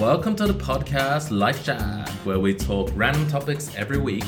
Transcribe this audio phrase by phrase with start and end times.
[0.00, 4.24] welcome to the podcast Life Jab, where we talk random topics every week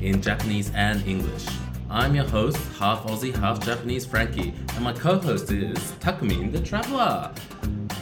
[0.00, 1.46] in Japanese and English.
[1.90, 6.60] I'm your host, half Aussie, half Japanese Frankie, and my co host is Takumin the
[6.60, 7.32] Traveler.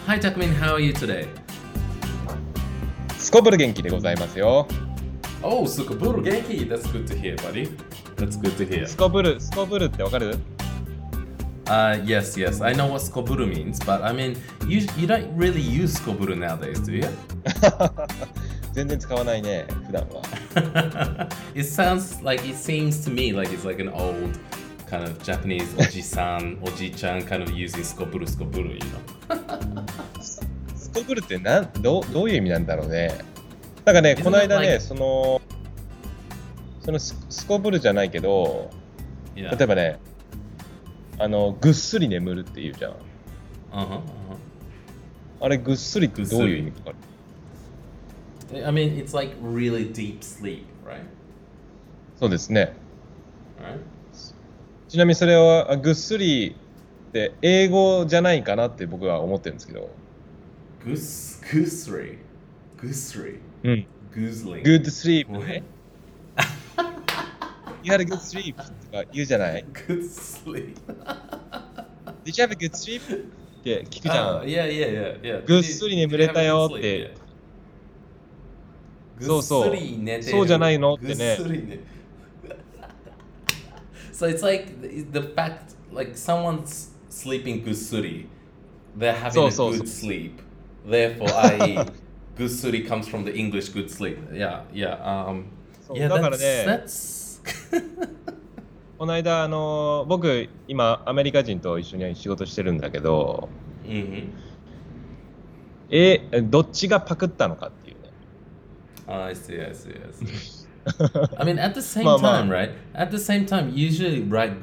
[0.07, 1.29] Hi Takumin, how are you today?
[3.19, 4.67] すこぶる元気でございますよ。
[5.43, 6.69] Oh, Sukaburu Genki!
[6.69, 7.69] That's good to hear, buddy.
[8.17, 8.87] That's good to hear.
[8.87, 10.39] すこぶる、すこぶるってわかる
[11.72, 14.36] Uh, yes, yes, I know what Skoburu means, but I mean,
[14.68, 17.08] you, you don't really use Skoburu nowadays, do you?
[18.74, 21.30] 全然使わないね、普段は。
[21.56, 24.38] it sounds like it seems to me like it's like an old
[24.90, 29.86] kind of Japanese oji-san, oji-chan kind of using skoburu skoburu, you know.
[30.76, 33.18] すこぶるってなんどうどういう意味なんだろうね。
[33.86, 35.42] なんかね、この間ね、その、
[36.82, 38.70] そのすすこぶるじゃないけど.
[39.36, 40.00] 例えばね、
[41.22, 42.96] あのぐっすり眠るっていうじゃん。
[45.40, 46.94] あ,れぐっすりってどういう意味か。
[48.54, 51.04] I mean, it's like really deep sleep, right?
[52.20, 52.74] そうですね。
[54.90, 56.56] ちなみにそれはぐっすり
[57.10, 59.92] って英語じゃないかなって僕は思ってるんですけど。
[60.84, 61.40] ぐっす
[62.02, 62.18] り。
[62.78, 63.24] ぐっす
[63.64, 63.70] り。
[63.70, 63.86] うん。
[64.12, 64.64] ぐっり。
[64.64, 65.28] ぐっすり。
[67.83, 70.75] You had a good sleep と か言うじゃない Good sleep.
[72.25, 73.01] Did you have a good sleep?
[73.61, 74.47] って聞くじゃ Oh, ん。
[74.47, 75.47] yeah, yeah, yeah, yeah.
[75.47, 77.27] ぐっすり眠れたよ Did you have a good って sleep?
[79.21, 79.27] Yeah.
[79.27, 81.79] そうそうぐっすり寝てるそうじゃないのってねぐっすり寝
[84.13, 88.29] So it's like the the fact like someone's sleeping ぐっすり
[88.97, 90.33] they're having そう a そう good そう sleep.
[90.89, 91.87] Therefore, i.e.
[92.39, 94.17] ぐっすり comes from the English good sleep.
[94.33, 95.03] Yeah, yeah.
[95.03, 95.45] Um,
[95.87, 97.20] そう yeah, だから that's, ね、 that's
[98.98, 103.50] この間あの僕今アメリカ人と一緒に仕事してるんだけど、
[105.90, 108.10] えどっちがパクったのかっていうね
[109.08, 110.62] ああ、oh, I see, I see, I see.
[111.38, 111.74] I mean, at
[112.10, 112.72] あ、あ、right?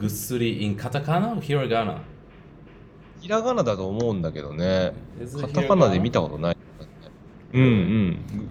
[0.08, 0.76] すり in
[3.20, 4.92] ひらがなだと思うんだけどね。
[5.90, 6.36] で見たこと。
[6.36, 8.48] うんうん。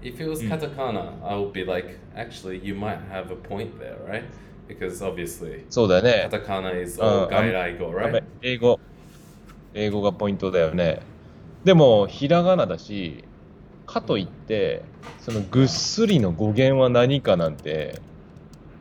[0.00, 0.50] Katakana, if it was Mm.
[0.50, 4.24] katakana, I would be like, actually, you might have a point there, right?
[4.68, 6.28] Because obviously, そうだよね。
[6.30, 8.22] katakana is あ all あ gairaigo, やべ right?
[8.42, 8.78] 英語。
[9.74, 11.00] 英語がポイントだよね。
[11.64, 13.24] でも、ひらがなだし、
[13.86, 14.82] かといって、
[15.20, 18.00] そのぐっすりの語源は何かなんて、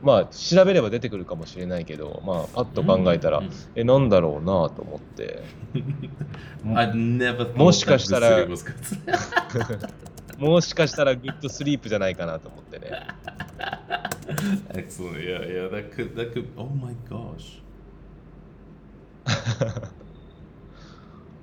[0.01, 5.41] まあ、調べれば出てくるかもしれないけど、まあ、パッと考えたら、Mm, え、なんだろうなと思って。
[5.74, 6.74] mm.
[6.74, 9.90] I've never thought もしか that したら- gutsuri was good.
[10.39, 12.91] もしかしたらグッドスリープじゃないかなと思ってね。
[14.73, 17.61] Excellent, yeah, yeah, that could, that could, oh my gosh.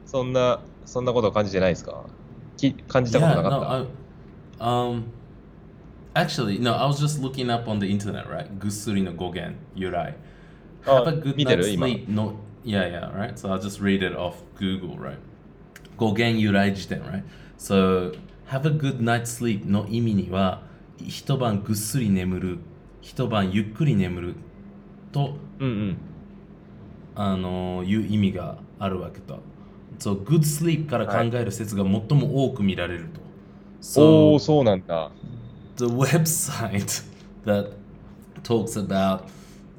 [0.07, 2.05] そんな、そんなこと感じてないですか
[2.57, 5.03] き感じたことな Yeah, か no, った、I, um,
[6.15, 8.49] actually, no, I was just looking up on the internet, right?
[8.59, 10.17] ぐっすりの語源、由来。
[10.87, 12.09] あ Have a good night's sleep.
[12.09, 12.35] No,
[12.65, 13.37] yeah, yeah, right.
[13.37, 15.19] So I'll just read it off Google, right?
[15.99, 17.23] 語源由来辞典 right?
[17.59, 18.13] So,
[18.49, 20.63] have a good night's sleep の意味には、
[21.07, 22.59] 一晩ぐっすり眠る、
[23.01, 24.35] 一晩ゆっくり眠る
[25.13, 25.97] と、うんうん。
[27.15, 29.41] あのいう意味があるわけと。
[29.99, 33.21] そう、good sleep から考える説が最も多く見られると。
[33.21, 35.11] お So, お、そうなんだ。
[35.77, 37.03] the website
[37.45, 37.73] that
[38.43, 39.29] talks about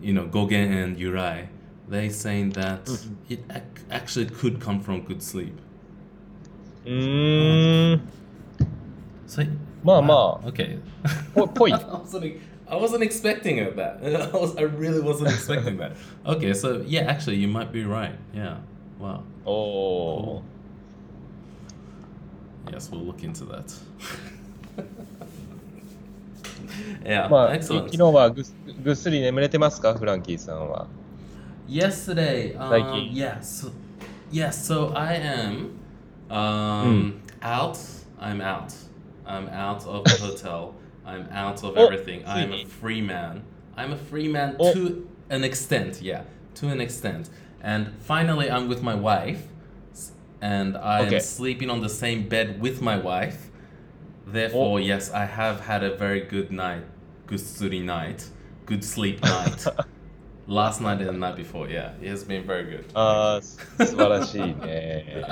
[0.01, 1.47] you know Gogen and Yurai
[1.89, 2.89] they saying that
[3.29, 5.53] it ac- actually could come from good sleep
[6.85, 7.99] う
[9.27, 9.41] So
[10.47, 10.79] okay.
[11.35, 11.73] ぽ,ぽい。
[11.73, 11.77] I
[12.75, 13.99] wasn't expecting it that.
[14.33, 15.91] I, was, I really wasn't expecting that.
[16.25, 18.15] Okay, so yeah, actually, you might be right.
[18.33, 18.57] Yeah.
[18.99, 19.23] Wow.
[19.45, 20.15] Oh.
[20.15, 20.43] Cool.
[22.71, 23.73] Yes, we'll look into that.
[27.05, 27.91] yeah, まあ、excellent.
[31.67, 32.55] Yesterday.
[32.57, 33.13] um, 最近。
[33.13, 33.71] Yes, so,
[34.31, 35.71] yes, so I am
[36.29, 37.77] um, out.
[38.19, 38.86] I'm out.
[39.26, 40.74] I'm out of the hotel.
[41.04, 42.22] I'm out of Oh, everything.
[42.26, 42.64] I'm a free.
[42.66, 43.42] free man.
[43.76, 44.72] I'm a free man Oh.
[44.72, 46.00] to an extent.
[46.02, 46.22] Yeah,
[46.56, 47.30] to an extent.
[47.62, 49.42] And finally, I'm with my wife,
[49.92, 51.16] s- and I Okay.
[51.16, 53.50] am sleeping on the same bed with my wife.
[54.26, 56.82] Therefore, yes, I have had a very good night,
[57.26, 58.24] good sleep night,
[58.66, 59.66] good sleep night.
[60.48, 62.84] Last night and the night before, yeah, it has been very good.
[62.94, 65.22] ああ、す素晴らしいね。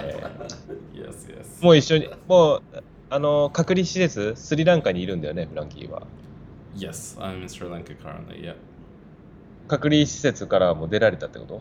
[0.95, 1.63] yes, yes.
[1.65, 2.63] もう一緒に、もう、
[3.11, 6.03] あの、隔離施設、スリランカにいるんだよね、フランキーは。
[6.77, 8.41] Yes, I'm in Sri Lanka currently.
[8.43, 8.55] Yeah.
[9.69, 11.61] 隔離施設からもう出られたってこと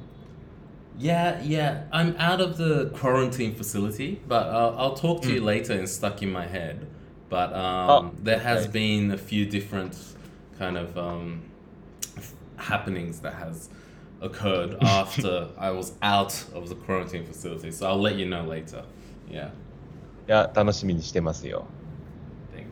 [1.00, 1.84] Yeah, yeah.
[1.92, 6.22] I'm out of the quarantine facility, but uh, I'll talk to you later and stuck
[6.22, 6.88] in my head.
[7.30, 8.72] But um, Oh, there has okay.
[8.74, 9.96] been a few different
[10.58, 11.42] kind of um,
[12.58, 13.70] happenings that has
[14.22, 17.72] occurred after I was out of the quarantine facility.
[17.72, 18.84] So I'll let you know later.
[19.30, 19.52] Yeah.
[20.27, 21.67] いや、楽しみにしてますよ。
[22.55, 22.67] Thank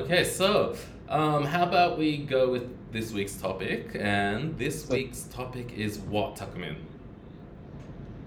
[0.00, 0.06] you.
[0.06, 0.74] Okay, so
[1.08, 3.94] um, how about we go with this week's topic?
[3.94, 6.76] And this week's topic is what, Takumin?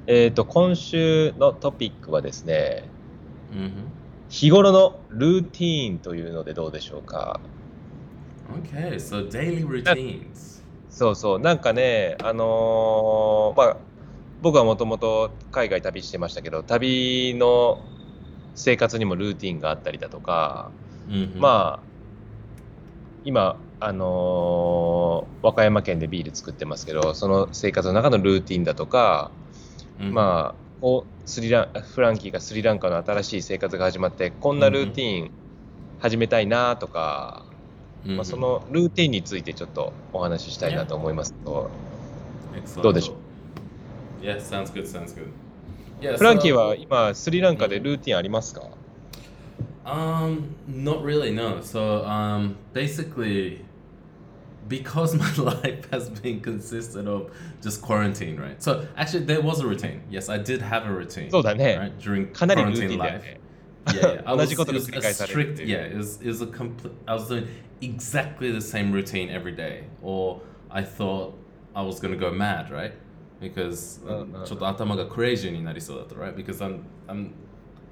[0.07, 2.89] えっ、と、今週のトピックはですね、
[3.51, 4.01] Mm-hmm.
[4.29, 7.39] 日頃のルーティーンというのでどうでしょうか。
[8.63, 10.63] Okay, so daily routines.
[10.89, 13.77] そうそう、なんかね、あのーまあ、
[14.41, 17.79] 僕はもともと海外旅してましたけど、旅の
[18.55, 20.71] 生活にもルーティンがあったりだとか、
[21.09, 21.39] Mm-hmm.
[21.39, 21.85] まあ、
[23.25, 29.31] 今、あのー和歌山県でビール作ってますけど、その生活の中のルーティンだとか、
[29.99, 30.11] Mhm.
[30.11, 35.31] まあ、こうスリランフランキーがスリランカの新しい生活が始まって、こんなルーティン
[35.99, 37.45] 始めたいなとか、
[38.05, 38.15] Mhm.
[38.15, 41.69] まあ、そのルーティンについてちょっとお話ししたいなと思いますと、
[42.55, 42.81] Excellent.
[42.83, 43.15] どうでしょう？
[44.22, 45.28] Yeah, sounds good, sounds good.
[46.00, 48.62] Yeah, フランキー so- は今、スリランカでルーティンありますか
[49.84, 51.60] Um, not really, no.
[51.62, 53.60] So, um, basically,
[54.68, 57.30] because my life has been consisted of
[57.62, 58.60] just quarantine, right?
[58.60, 60.00] So, actually, there was a routine.
[60.10, 61.30] Yes, I did have a routine.
[61.30, 61.96] そうだね Right?
[62.00, 63.24] During かなりルーティ quarantine ンだよ life.
[63.24, 63.40] ね。
[63.86, 64.22] Yeah, yeah.
[64.26, 66.42] I 同 was, じことが it was 繰り a 返される strict, yeah, it was, it was
[66.42, 67.46] a complete, I was doing
[67.80, 69.84] exactly the same routine every day.
[70.02, 71.34] Or I thought
[71.76, 72.92] I was going to go mad, right?
[73.40, 76.34] Because うんうんうんちょっと頭が crazy になりそうだった, right?
[76.34, 77.30] Because I'm, I'm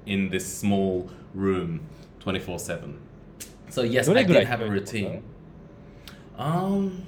[0.05, 1.81] in this small room
[2.23, 2.95] 24-7.
[3.69, 5.21] So yes, ど I れぐら did い have a 広いとこ routine.
[6.37, 7.03] Um,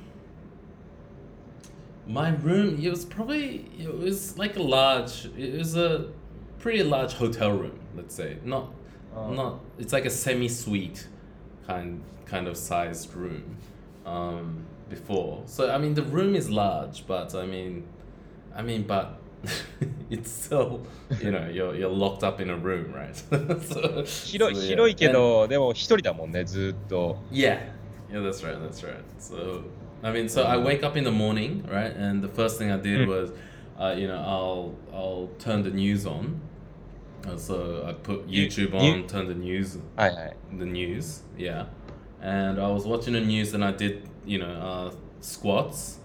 [2.07, 6.05] my room, it was probably, it was like a large, it was a
[6.59, 8.37] pretty large hotel room, let's say.
[8.45, 8.71] Not,
[9.15, 9.31] Oh.
[9.33, 11.07] not, it's like a semi-suite
[11.65, 13.57] kind, kind of sized room
[14.05, 15.41] um, before.
[15.47, 17.87] So, I mean, the room is large, but I mean,
[18.55, 19.19] I mean, but
[20.09, 20.81] it's still,
[21.21, 23.15] you know, you're, you're locked up in a room, right?
[23.15, 24.67] so, 広 so, い yeah.
[24.69, 27.17] 広いけ And- ど、でも一人だもんね、ずーっと。
[27.31, 27.59] yeah,
[28.11, 29.03] yeah, that's right, that's right.
[29.19, 29.61] So,
[30.03, 32.77] I mean, so I wake up in the morning, right, and the first thing I
[32.81, 33.07] did Mm.
[33.07, 33.31] was,
[33.79, 36.39] uh, you know, I'll I'll turn the news on.
[37.27, 40.35] Uh, so I put You- YouTube you- on, turn the news, はいはい。
[40.57, 41.65] the news, yeah,
[42.21, 44.91] and I was watching the news, and I did, you know, uh,
[45.21, 45.99] squats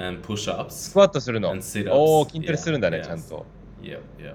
[0.00, 0.92] and ス push-ups.
[0.92, 3.06] クワットするの And sit-ups おお、筋トレ Yeah, するんだね、 yes.
[3.06, 3.46] ちゃんと。
[3.82, 4.34] Yep, yep.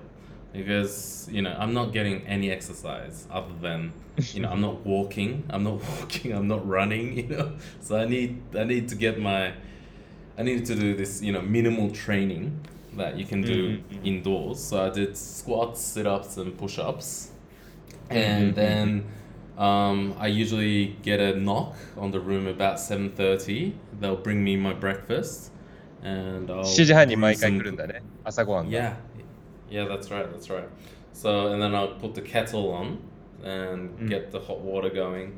[0.54, 3.92] Because you know I'm not getting any exercise other than
[4.34, 7.16] you know I'm not walking, I'm not walking, I'm not running.
[7.18, 9.54] You know, so I need I need to get my
[10.38, 12.52] I need to do this you know minimal training
[12.98, 14.06] that you can do Mm, mm, mm.
[14.06, 14.60] indoors.
[14.62, 17.32] So I did squats, sit ups, and push ups,
[18.10, 19.04] Mm, and mm, then.
[19.58, 23.76] Um, I usually get a knock on the room about seven thirty.
[24.00, 25.52] They'll bring me my breakfast,
[26.04, 28.04] and I'll 7時半に brew 毎回 some 来るんだね。
[28.24, 28.72] 朝ごはんが。
[28.72, 28.94] yeah,
[29.70, 30.66] yeah, that's right, that's right.
[31.14, 32.98] So and then I'll put the kettle on
[33.44, 34.10] and Mm.
[34.10, 35.34] get the hot water going.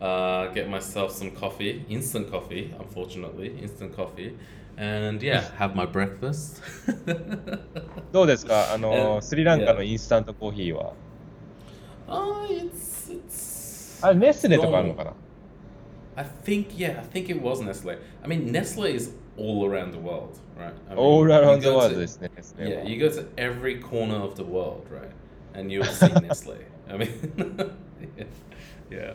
[0.00, 4.32] Uh, get myself some coffee, instant coffee, unfortunately, instant coffee,
[4.76, 6.62] and yeah, have my breakfast.
[8.12, 10.92] どうですかあの、 And- スリランカのインスタントコーヒーは。
[12.08, 14.06] oh, it's it's.
[14.06, 15.12] あれ、ネスレとかあるのかな
[16.16, 17.98] I think yeah, I think it was Nestle.
[18.22, 20.72] I mean, Nestle is all around the world, right?
[20.88, 22.30] I mean, All around you the go world to- ですね。
[22.36, 25.10] ネスレ Yeah, は you go to every corner of the world, right?
[25.54, 26.56] And you'll see Nestle.
[26.88, 27.08] I mean,
[28.90, 29.14] yeah.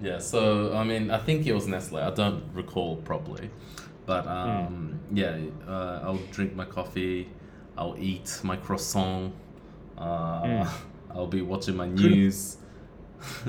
[0.00, 1.98] Yeah, so I mean, I think it was Nestle.
[2.00, 3.50] I don't recall properly.
[4.06, 5.36] But um, yeah,
[5.68, 7.28] uh, I'll drink my coffee,
[7.78, 9.32] I'll eat my croissant,
[9.96, 10.68] uh, Mm.
[11.14, 12.58] I'll be watching my news.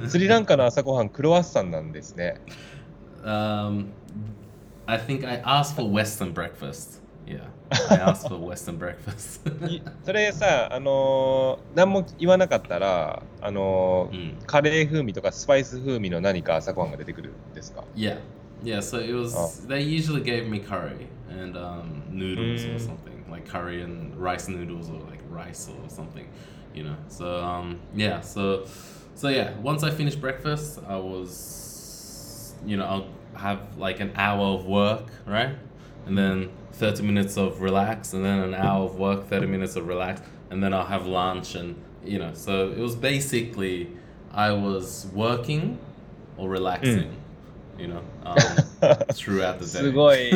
[0.07, 2.39] スリランカの朝ごはん、クロワッサンなんですね。
[3.23, 3.87] Um,
[4.87, 6.99] I think I asked for Western breakfast.
[7.25, 7.39] Yeah,
[7.89, 9.39] I asked for Western breakfast.
[9.69, 14.45] いそれさ、あのー何も言わなかったら、あのー Mm.
[14.45, 18.17] カレー風味とかスパイス風味の何か朝ごはんが出てくるんですか Yeah,
[18.61, 18.79] yeah.
[18.81, 19.33] So it was.
[19.35, 19.67] Oh.
[19.67, 22.79] They usually gave me curry and um, noodles or Mm.
[22.79, 26.27] something like curry and rice noodles or like rice or something,
[26.75, 26.95] you know.
[27.07, 28.19] So um, yeah.
[28.21, 28.65] So
[29.15, 29.51] so yeah.
[29.63, 33.05] Once I finished breakfast, I was, you know, I'll
[33.37, 35.55] have like an hour of work, right,
[36.05, 39.87] and then thirty minutes of relax, and then an hour of work, thirty minutes of
[39.87, 42.31] relax, and then I'll have lunch, and you know.
[42.33, 43.89] So it was basically
[44.31, 45.77] I was working
[46.37, 47.15] or relaxing
[47.77, 48.37] you know, um,
[49.13, 49.79] throughout the day.
[49.79, 50.29] すごい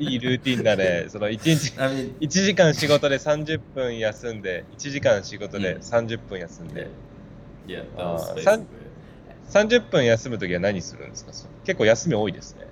[0.00, 1.06] いいルーティンだね。
[1.08, 6.88] その1日、 I mean, 1時間仕事で30分休んで、1時間仕事でうん30分休んで、
[7.68, 8.66] yeah, that was Uh, basically san- it.
[9.50, 11.32] 30分休むときは何するんですか
[11.64, 12.66] 結構休み多いですね。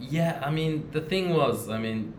[0.00, 2.12] Yeah, I mean, the thing was, I mean,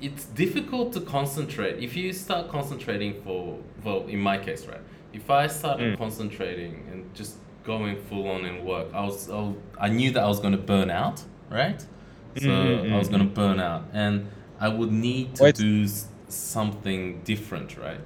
[0.00, 1.78] it's difficult to concentrate.
[1.82, 4.80] If you start concentrating for, well, in my case, right?
[5.12, 5.98] If I started Mm.
[5.98, 10.22] concentrating and just going full on in work, I was, I, was- I knew that
[10.22, 11.80] I was going to burn out, right?
[12.36, 14.26] So Mm, mm, I was mm, going to burn out, and
[14.60, 15.54] I would need to Wait.
[15.56, 18.00] do s- something different, right?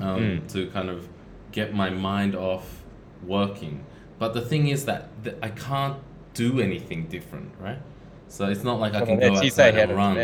[0.00, 0.48] Um, Mm.
[0.52, 1.08] To kind of
[1.52, 2.77] get my mind off
[3.25, 3.83] working.
[4.17, 5.97] But the thing is that th- I can't
[6.33, 7.79] do anything different, right?
[8.27, 10.15] So it's not like I can go outside and run.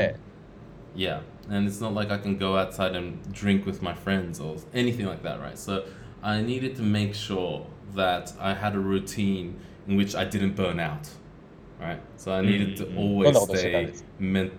[0.96, 4.58] Yeah, and it's not like I can go outside and drink with my friends or
[4.74, 5.58] anything like that, right?
[5.58, 5.86] So
[6.24, 10.80] I needed to make sure that I had a routine in which I didn't burn
[10.80, 11.10] out,
[11.80, 12.00] right?
[12.18, 13.28] So I needed to always
[13.60, 13.94] stay.
[14.20, 14.52] Men-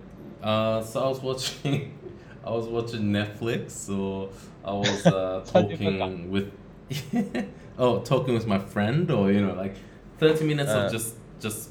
[0.42, 1.98] uh, so I was watching.
[2.44, 4.30] I was watching Netflix or
[4.64, 6.52] I was uh, talking with
[7.78, 9.76] oh, talking with my friend, or you know, like
[10.18, 10.86] thirty minutes Uh.
[10.86, 11.70] of just just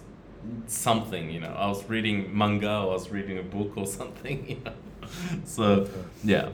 [0.67, 1.53] something, you know.
[1.57, 4.73] I was reading manga, or I was reading a book or something, you know.
[5.45, 5.87] So
[6.23, 6.49] yeah,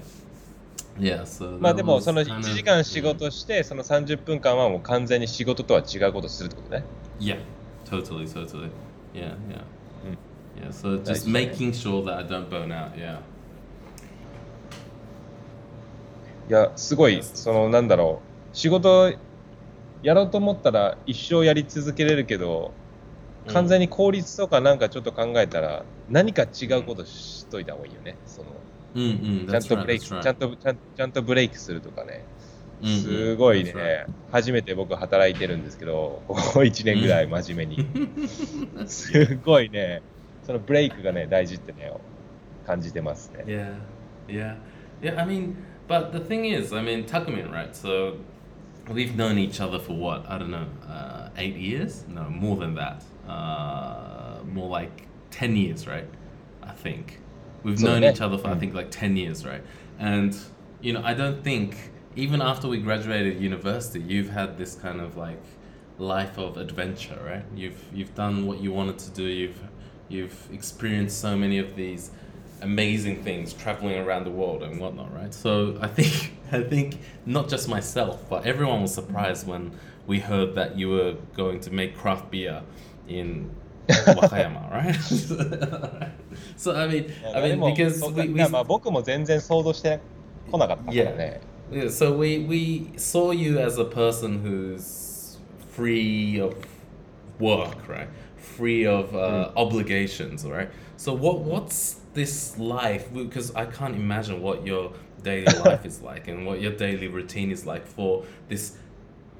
[0.99, 1.23] yeah.
[1.25, 6.83] So まあでもその kind 1 of- 時間仕事して、その30分間はもう完全に仕事とは違うことするってことね。
[7.19, 7.37] Yeah,
[7.85, 8.69] totally, totally.
[9.13, 9.61] Yeah, yeah.
[10.05, 10.17] Mm.
[10.57, 13.19] Yeah, so just making sure that I don't burn out, yeah.
[16.49, 18.21] いや、すごい、そのなんだろ
[18.53, 19.13] う、仕事
[20.03, 22.71] やろうと思ったら一生やり続けれるけど、
[23.47, 28.15] 完全に効率とかなんかちょっと考えたら、何か違うことしといた方がいいよね。
[28.25, 28.47] その
[28.93, 32.25] Mm, mm, ちゃんとブレイク、ちゃん.とちゃんちゃんとブレイクするとかね。
[32.81, 37.87] Mm, す mm, ごいね、初めて僕働いてるんですけど、ここ1年ぐらい真面目に。
[38.87, 40.01] すごいね、
[40.45, 41.93] そのブレイクがね、大事ってね、
[42.67, 43.45] 感じてますね。
[43.47, 43.75] Yeah,
[44.27, 44.55] yeah,
[45.01, 45.17] yeah.
[45.21, 45.53] I mean,
[45.87, 47.69] but the thing is, I mean, Takumin, right?
[47.73, 48.15] So
[48.89, 50.29] we've known each other for what?
[50.29, 52.05] I don't know, uh, eight years?
[52.07, 53.03] No, more than that.
[53.27, 56.07] Uh, more like ten years, right?
[56.63, 57.19] I think
[57.63, 58.59] we've So known that- each other for I mm.
[58.59, 59.63] think like ten years, right?
[59.99, 60.35] And
[60.81, 61.77] you know, I don't think
[62.15, 65.41] even after we graduated university, you've had this kind of like
[65.97, 67.45] life of adventure, right?
[67.55, 69.23] You've you've done what you wanted to do.
[69.23, 69.61] You've
[70.09, 72.11] you've experienced so many of these
[72.61, 75.33] amazing things traveling around the world and whatnot, right?
[75.33, 79.77] So I think I think not just myself, but everyone was surprised when
[80.07, 82.61] we heard that you were going to make craft beer
[83.07, 83.51] in
[83.89, 84.95] Wakayama, right?
[86.55, 88.39] so I mean, I mean because we, we...
[90.91, 91.37] Yeah.
[91.71, 95.37] yeah, so we we saw you as a person who's
[95.69, 96.53] free of
[97.39, 98.07] work, right?
[98.40, 100.70] Free of uh, obligations, right?
[100.96, 103.12] So what what's this life?
[103.12, 104.92] Because I can't imagine what your
[105.22, 108.78] daily life is like and what your daily routine is like for this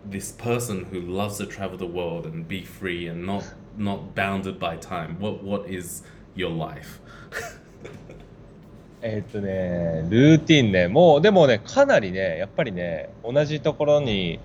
[0.05, 3.45] this person who loves to travel the world and be free and not
[3.77, 5.19] not bounded by time.
[5.21, 6.03] What what is
[6.35, 7.01] your life?
[9.03, 14.41] えーっとね、ルーティンね、もうでもね、かなりね、やっぱりね、同じところに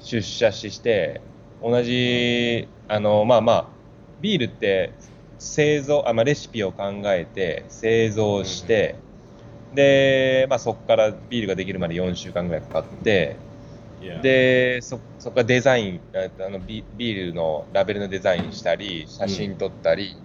[0.00, 1.20] 出社しして、
[1.62, 3.66] 同じ、あの、まあまあ、
[4.21, 4.91] ビールって
[5.39, 8.95] 製造、あまあ、レシピを考えて製造して、
[9.73, 13.35] で、まあそこからビールができるまで4週間ぐらいかかって.
[14.21, 20.15] で、そ、そこからデザイン、えっとあのビビールのラベルのデザインしたり、写真撮ったり、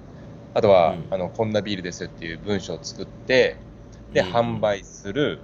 [0.55, 3.57] あとは、うんあの、こんなビールですっていう文章を作って、
[4.13, 5.41] で、うん販売する。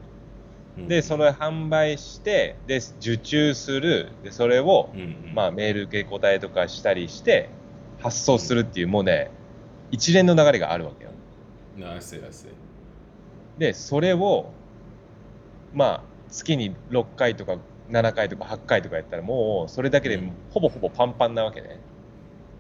[0.79, 0.87] Mm.
[0.87, 4.09] で、それを販売して、で、受注する。
[4.25, 5.35] で、それを、Mm, mm.
[5.35, 7.51] まあ、メール受け答えとかしたりして、
[8.03, 9.31] 発送するっていう、もうね、
[9.91, 11.11] 一連の流れがあるわけよ。
[11.79, 12.49] I see, I see.
[13.59, 14.51] で、それを、
[15.75, 17.59] まあ、月に6回とか
[17.91, 21.79] 7回とか8回とかやったら、もう、それだけでうんほぼほぼパンパンなわけね。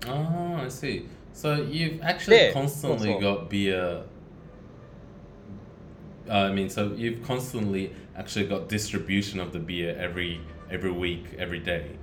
[0.06, 1.06] Oh, I see.
[1.32, 3.20] So you've actually Yeah, constantly also.
[3.20, 4.02] got beer.
[6.28, 11.24] Uh, I mean, so you've constantly actually got distribution of the beer every every week,
[11.38, 11.96] every day.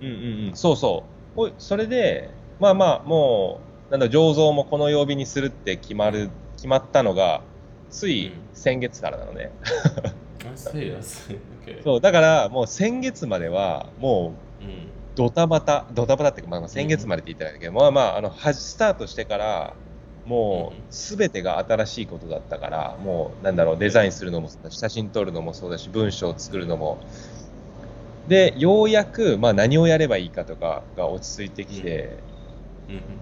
[0.00, 0.56] うんうんうん。
[0.56, 1.04] そうそ
[1.36, 1.40] う。
[1.40, 2.30] おいそれで、
[2.62, 7.42] まあまあ、もう、なんだ、醸造もこの曜日にするって決まる、決まったのが、
[7.90, 9.50] ついうん先月からなのね。
[10.54, 11.38] See, I see.
[11.64, 11.82] Okay.
[11.82, 14.86] そう、だから、もう先月までは、もう、Mm.
[15.16, 19.74] ドタバタ、ドタバタっていうか、まあまあ先月までって言ったらいいんだけど、まあまあ、あの、はスタートしてから、
[20.24, 26.98] もうすべてが新しいことだったから、もう、なんだろう、デザインするのも写真撮るのもそうだし、文章を作るのも。
[28.28, 32.31] で、ようやく、まあ何をやればいいかとかが落ち着いてきて、Mhm.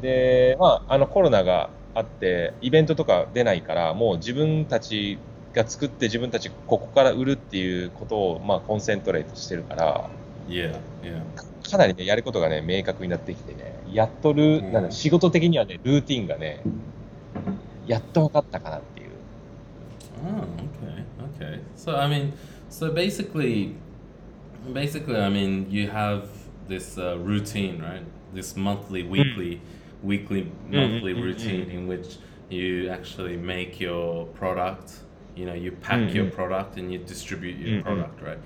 [0.03, 5.19] で、まあ、あのコロナがあって、イベントとか出ないから、もう自分たち
[5.55, 10.11] が作って自分たちここから売るっていうことを、まあ、コンセントレートしてるから、
[10.51, 11.23] Yeah, yeah.
[11.71, 16.61] かなりね、やることがね、明確になってきてね、やっとる、うんなんだ仕事的にはね、ルーティンがね、
[17.87, 19.11] やっと分かったかなっていう。
[20.27, 20.45] Oh,
[21.39, 21.61] okay, okay.
[21.77, 22.33] So I mean,
[22.69, 23.77] so basically,
[24.75, 26.25] basically, I mean, you have
[26.69, 28.03] this uh, routine, right?
[28.35, 29.61] This monthly, weekly,
[30.03, 31.75] weekly, monthly mm, routine mm.
[31.75, 32.19] in which
[32.49, 34.93] you actually make your product.
[35.37, 36.35] You know, you pack your Mm, mm.
[36.35, 37.85] product and you distribute your Mm, mm.
[37.85, 38.39] product, right?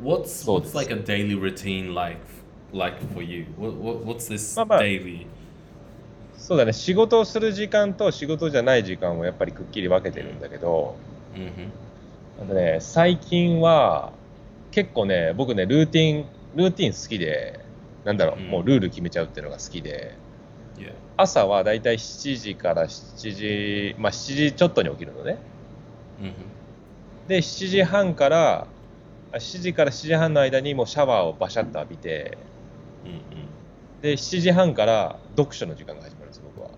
[0.00, 2.18] What's what's like a daily routine like
[2.72, 3.46] like for you?
[3.56, 5.26] What, what what's this daily?
[6.36, 10.96] そうだね、仕事をする時間と仕事じゃない時間をやっぱりくっきり分けてるんだけど、
[11.34, 11.70] Mm-hmm.
[12.42, 14.12] あとね、最近は、
[14.72, 17.61] 結構ね、僕ね、ルーティン、ルーティン好きで、
[18.04, 20.14] なんだろう、うんもうルール決めちゃうっていうのが好きで.
[21.16, 25.38] 朝はだいたい7時から7時、まあ7時ちょっとに起きるのね。
[26.20, 27.28] Mm-hmm.
[27.28, 28.66] で、7時半から、
[29.32, 32.38] あ7時から7時半の間にもうシャワーをバシャッと浴びて、
[33.04, 34.02] Mm-hmm.
[34.02, 36.70] で、7時半から読書の時間が始まるんです、僕は。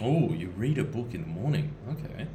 [0.00, 1.68] Oh, you read a book in the morning.
[1.90, 2.26] Okay.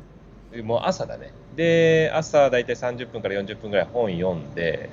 [0.51, 1.31] でもう朝だね。
[1.55, 4.89] で、朝だいたい30分から40分ぐらい本読んで、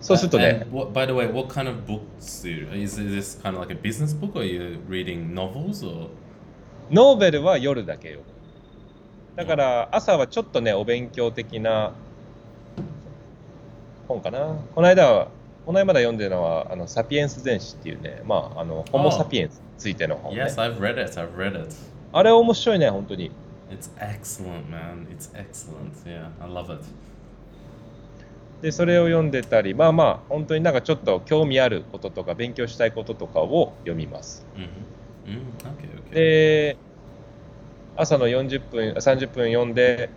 [0.00, 3.14] そうすると Uh, ね what, by the way, what kind of books do you, is is
[3.14, 6.08] this kind of like a business book or are you reading novels or?
[6.90, 8.20] ノーベルは夜だけよ。
[9.36, 11.92] だから朝はちょっとね、お勉強的な
[14.08, 14.56] 本かな。
[14.74, 15.28] この間は、
[15.66, 21.20] この間まだ読んでるのは、あの、サピエンス全史っていうね、まあ、あの、ホモ・サピエンスについての本、ね Yes, I've read it.
[21.20, 21.74] I've read it.
[22.12, 23.30] あれ面白いね、本当に。
[23.70, 25.06] It's excellent, man.
[25.14, 25.92] It's excellent.
[26.06, 26.82] Yeah, I love it.
[28.62, 34.46] で、それを読んでたり、まあまあ、本当になんかちょっと興味あることとか、勉強したいこととかを読みます。
[34.56, 34.98] Mm-hmm.
[35.28, 36.14] Mm, okay, okay.
[36.14, 36.76] で、
[37.96, 40.10] 朝の40分、30分読んで、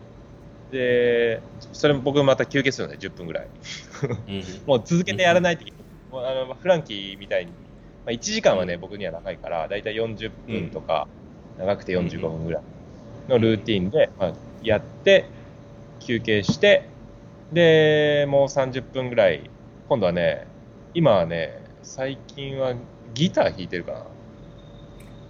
[0.72, 1.42] で、
[1.74, 3.48] それも僕また休憩するので、10分ぐらい。
[4.28, 4.66] Mhm.
[4.66, 5.70] もう続けてやらないとう
[6.18, 7.58] あのフランキーみたいに、ま
[8.08, 11.08] あ、1時間はね、僕には長いから、だいたい40分とか、
[11.58, 12.64] 長くて45分ぐらい
[13.30, 15.26] のルーティンで、まあ、やって、
[16.00, 16.86] 休憩して、
[17.52, 19.50] で、もう30分ぐらい、
[19.90, 20.48] 今度はね、
[20.94, 22.76] 今はね、最近は
[23.14, 24.06] ギター弾いてるかな。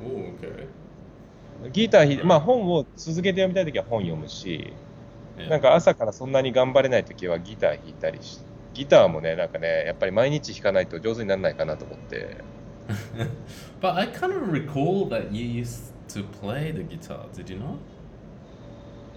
[0.04, 1.70] Oh.
[1.72, 4.74] ギター弾いて、まあ本を続けて読みたいときは本読むし.
[5.50, 8.40] なんか朝からそんなに頑張れないときはギター弾いたりし、
[8.74, 12.38] ギターもね、なんかね、やっぱり毎日弾かないと上手にならないかなと思って、
[13.82, 17.26] but I kind of recall that you used to play the guitar.
[17.34, 17.78] Did you not?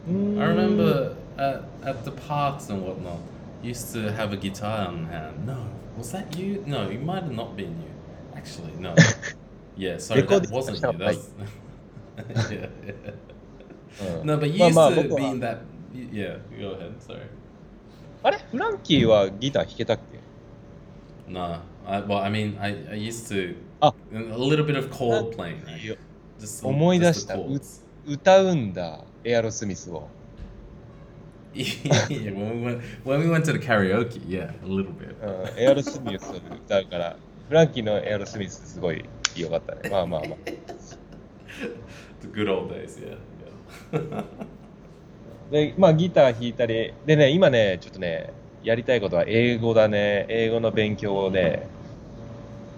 [0.09, 0.40] Mm.
[0.40, 3.21] I remember at, at the parks and whatnot,
[3.62, 5.47] used to have a guitar on hand.
[5.47, 6.62] No, was that you?
[6.67, 7.90] No, it might have not been you.
[8.37, 8.95] Actually, no.
[9.77, 10.99] yeah, sorry, that wasn't you.
[10.99, 11.31] That's...
[12.51, 13.11] yeah, yeah.
[14.01, 15.62] Uh, no, but you used to be in that.
[15.95, 17.27] Yeah, go ahead, sorry.
[18.23, 20.03] あれフランキーはギター弾けたっけ
[21.31, 23.93] No, I, well, I mean, I, I used to a
[24.38, 25.99] little bit of chord playing, right?
[26.38, 27.37] Just, 思い出した。
[28.07, 29.05] 歌うんだ。
[29.25, 30.09] エアロスミスを。
[31.55, 35.15] yeah, when we went when we went to the karaoke, yeah, a little bit.
[35.23, 37.17] うん、エアロスミスを歌うから、
[37.49, 39.05] フランキーのエアロスミスすごい
[39.37, 39.89] 良かったね。
[39.91, 40.39] まあまあまあ。
[42.23, 43.19] The good old days, yeah.
[43.93, 44.25] yeah.
[45.51, 48.33] で、まあギター弾いたり、でね、今ね、ちょっとね、
[48.63, 50.27] やりたいことは英語だね。
[50.29, 51.69] 英語の勉強をね、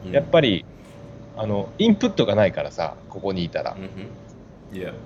[0.06, 0.12] Mm.
[0.14, 0.64] やっぱり、
[1.36, 3.76] あの、インプットがないからさ、ここにいたら。
[3.76, 3.80] Mhm.
[3.80, 4.25] Yeah.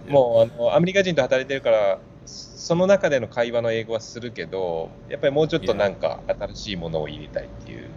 [0.09, 7.89] もうあのアメリカ人と働いてるからその中での会話の英語はするけどやっぱりもうちょっとなんか新しいものを入れたいっていう。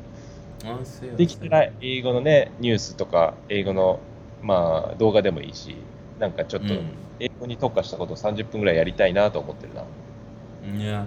[1.17, 3.99] できたら英語のねニュースとか英語の
[4.41, 5.75] まあ動画でもいいし
[6.19, 6.73] なんかちょっと
[7.19, 9.83] 英語に特化したことを30分ぐらいやりたいなと思ってるな。
[10.63, 11.05] Yeah.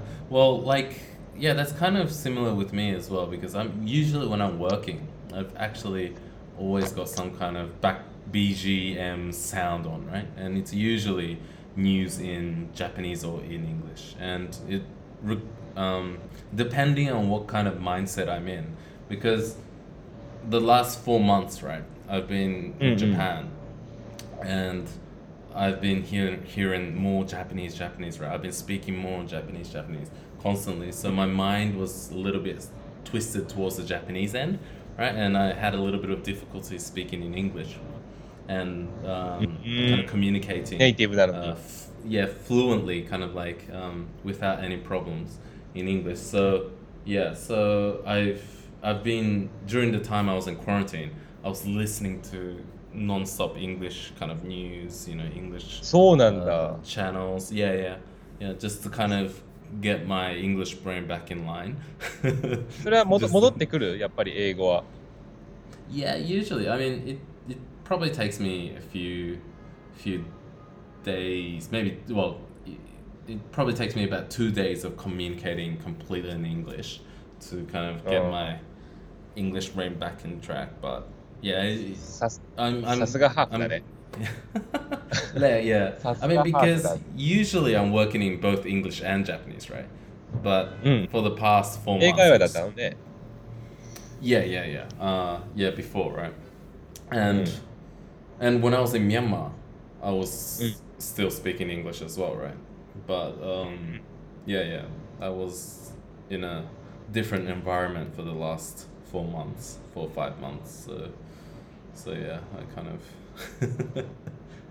[1.39, 5.07] Yeah, that's kind of similar with me as well because I'm usually when I'm working,
[5.35, 6.15] I've actually
[6.59, 8.01] always got some kind of back.
[8.33, 10.27] BGM sound on, right?
[10.37, 11.39] And it's usually
[11.77, 14.15] news in Japanese or in English.
[14.19, 14.83] And it,
[15.77, 16.19] um,
[16.55, 18.77] depending on what kind of mindset I'm in,
[19.09, 19.57] because
[20.49, 22.99] the last four months, right, I've been in Mhm.
[22.99, 23.49] Japan
[24.43, 24.87] and
[25.55, 30.11] I've been hearing hearing more Japanese Japanese right I've been speaking more Japanese Japanese
[30.43, 32.67] constantly so my mind was a little bit
[33.05, 34.59] twisted towards the Japanese end
[34.99, 37.77] right and I had a little bit of difficulty speaking in English
[38.48, 41.40] and um, kind of communicating ネイティブなのに。
[41.40, 45.40] uh, f- yeah, fluently, kind of like um, without any problems
[45.76, 46.18] in English.
[46.20, 46.72] So
[47.06, 48.42] yeah, so I've
[48.84, 51.12] I've been during the time I was in quarantine,
[51.44, 52.58] I was listening to
[52.94, 56.80] non-stop English kind of news, you know, English そうなん uh, だ。
[56.84, 57.54] channels.
[57.54, 57.98] Yeah, yeah,
[58.40, 58.58] yeah.
[58.58, 59.36] Just to kind of
[59.80, 61.76] get my English brain back in line.
[62.84, 64.84] それは戻 Just- 戻ってくるやっぱり英語は。
[65.92, 66.70] Yeah, usually.
[66.70, 67.18] I mean, it,
[67.50, 69.41] it probably takes me a few
[69.95, 70.25] few
[71.05, 72.41] days, maybe well,
[73.29, 77.01] it probably takes me about two days of communicating completely in English
[77.49, 78.31] to kind of get oh.
[78.31, 78.59] my
[79.37, 80.69] English brain back in track.
[80.81, 81.07] But
[81.41, 81.63] yeah,
[82.59, 83.07] I'm I'm, I'm
[85.37, 86.15] yeah, yeah.
[86.23, 89.89] I mean, because usually I'm working in both English and Japanese, right?
[90.43, 90.73] But
[91.11, 92.19] for the past four months.
[94.21, 95.05] Yeah, yeah, yeah.
[95.05, 96.35] Uh, yeah, before, right?
[97.11, 97.53] And
[98.40, 99.52] and when I was in Myanmar,
[100.02, 100.76] I was Mm.
[100.98, 102.56] still speaking English as well, right?
[103.08, 104.02] But um,
[104.46, 104.86] yeah, yeah,
[105.20, 105.94] I was
[106.30, 106.64] in a
[107.12, 110.88] different environment for the last four months, four or five months.
[110.88, 111.10] So,
[111.94, 114.06] so yeah, I kind of.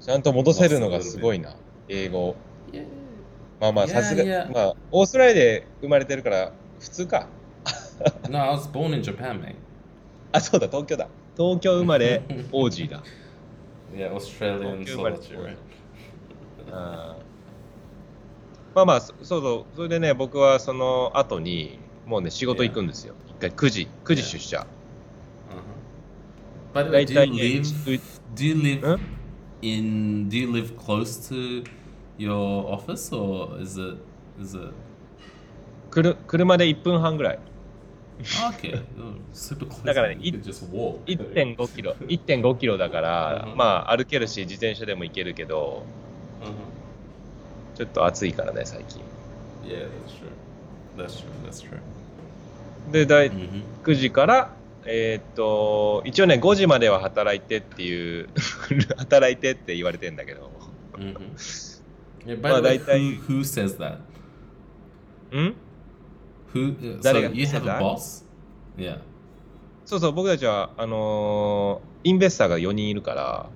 [0.01, 1.55] ちゃんと戻せるのがすごいな。
[1.89, 2.35] 英語。
[2.73, 2.85] yeah.
[3.61, 7.27] まあまあ、いやさすがいや、まあ、オーストラリアで生まれてるから、普通か。
[8.31, 9.55] No, I was born in Japan, mate.
[10.33, 11.09] あ、そうだ、東京だ。
[11.37, 13.03] 東京生まれ、オージーだ。
[13.96, 15.58] Yeah, Australian Okay, but- solitude, right?
[16.72, 17.26] あー
[18.76, 23.16] まあまあ、そそうそう、それでね、僕はその後に、もうね、仕事行くんですよ。
[23.30, 24.68] 一回9時、9時出社。
[26.74, 26.82] Uh-huh.
[26.82, 27.98] By the way, do you 大体ね live?
[27.98, 28.02] う
[28.36, 29.00] Do you live Huh?
[29.62, 30.28] in?
[30.30, 31.64] Do you live close to
[32.18, 33.98] your office, or is it?
[34.42, 34.74] Is it?
[35.90, 37.40] くる車で1分半ぐらい。
[39.84, 45.86] だからね、1.5キロ、1.5キロだから、まあ歩けるし、自転車でも行けるけど、
[47.76, 49.02] ちょっと暑いからね、最近。
[49.66, 49.90] Yeah,
[52.92, 53.30] で、大
[53.96, 54.54] 時から、
[54.86, 58.30] えっ、と、一応ね、5時までは働いてっていう、
[58.98, 60.52] 働いてって言われてんだけど。
[62.42, 63.00] まあ大体。
[63.02, 63.44] Who,
[65.32, 65.56] うん？
[66.56, 66.78] Who?
[66.80, 68.26] Uh, so 誰が？you have a boss?
[68.78, 69.00] Yeah.
[69.86, 73.50] そうそう、僕たちは、あのーインベスターが4人いるから、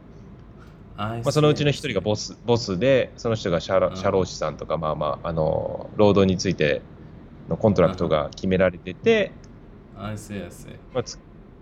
[0.97, 6.81] まあ、そのうちの1 I 人.がボスボスで、その人が社うん社労士さんとか、まあまあ、あのー労働について
[7.47, 9.31] の contract が決められてて、
[9.97, 10.43] I see.
[10.43, 10.75] I see.
[10.93, 11.17] まあ、つ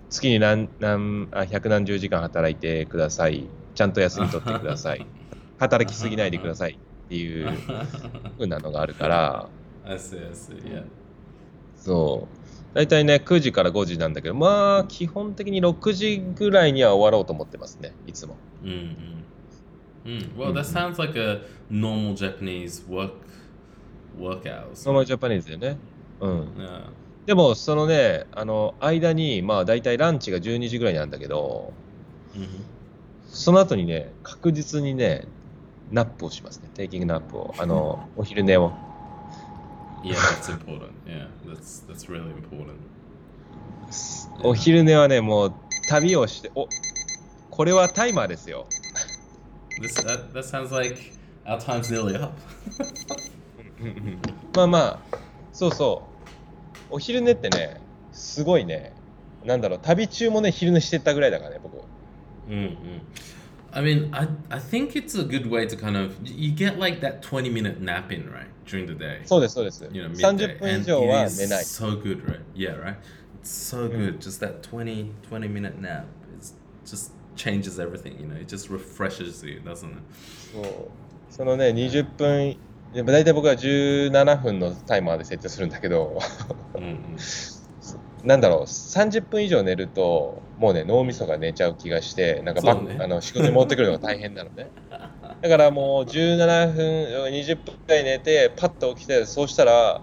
[0.10, 5.06] 月に何何あ百何十時間働いてください、ちゃんと休み取ってください、
[5.60, 7.52] 働きすぎないでくださいっていう
[8.38, 9.50] ふうなのがあるから、
[9.86, 10.26] I see.
[10.26, 10.58] I see.
[10.64, 10.84] Yeah.
[11.78, 12.38] そう。
[12.76, 18.36] 大体ね、9時から5時なんだけど、まあ、基本的に6時ぐらいには終わろうと思ってますね、いつも。
[18.64, 18.96] Mm-hmm.
[20.06, 20.36] Mm.
[20.38, 23.12] Well, that sounds like a normal Japanese work
[24.18, 24.76] work hours.
[24.76, 25.78] その Japanese でね。
[26.20, 26.42] うん。
[26.58, 26.82] Yeah.
[27.26, 31.74] でも、そのね、あの、間に、まあ、大体ランチが12時ぐらいなんだけど、
[32.36, 32.78] Mm-hmm.
[33.30, 35.28] その後にね、確実にね、
[35.92, 36.70] nap をしますね。
[36.74, 37.54] taking nap を。
[37.58, 38.72] あの、お昼寝を。
[40.04, 40.92] Yeah, that's important.
[41.06, 42.78] Yeah, that's that's really important.
[44.44, 45.54] お昼寝はね、もう、
[45.88, 46.68] 旅をして、お、
[47.50, 48.68] これはタイマーですよ。
[49.82, 50.98] This that, that sounds like
[51.46, 52.34] our time's nearly up.
[54.56, 55.00] まあまあ、
[55.54, 56.04] そうそ
[56.92, 56.96] う。
[56.96, 57.80] お昼寝ってね、
[58.12, 58.94] すごいね、
[59.46, 61.78] なんだろう、旅中もね、昼寝してたぐらいだからね、僕。
[62.50, 63.02] Mm-hmm.
[63.75, 67.01] I mean, I I think it's a good way to kind of you get like
[67.01, 69.23] that twenty minute nap in right during the day.
[69.25, 69.89] そうです、そうです。
[69.93, 71.65] you know, 30 midday, 分以 and 上 it は is 寝ない。
[71.65, 72.41] so good, right?
[72.55, 72.97] Yeah, right.
[73.43, 74.19] It's so good.
[74.21, 76.05] Just that 20, 20 minute nap.
[76.39, 76.53] It's
[76.85, 78.19] just changes everything.
[78.21, 80.03] You know, it just refreshes you, doesn't it?
[80.53, 80.91] そう
[81.31, 82.57] そのね、20分、
[82.93, 86.19] でも大体僕は17分のタイマーで設定するんだけど、
[86.75, 87.56] Mm-mm.
[88.28, 94.70] なんだろう、30分以上寝ると、もうね、脳みそが寝ちゃう気がして、なんかバねあの仕事に戻ってくるのが大変なのね。
[95.42, 100.02] だからもう17分、20分くらい寝て、パッと起きて、そうしたら、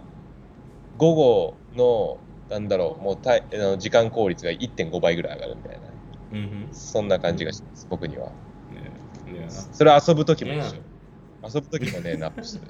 [0.97, 2.17] 午後の、
[2.49, 5.85] なんだろう、もうたいあの時間効率が1.5倍ぐらい上がるみたいな、
[6.33, 6.69] Mm-hmm.
[6.73, 8.33] そんな感じがします、僕には。
[9.27, 9.51] Yeah.
[9.51, 10.77] それは遊ぶときも一緒。
[11.55, 12.63] 遊ぶときもね、ナップする。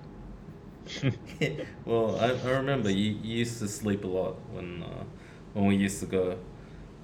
[1.87, 5.05] well, I, I remember you, you used to sleep a lot when uh,
[5.54, 6.36] when we used to go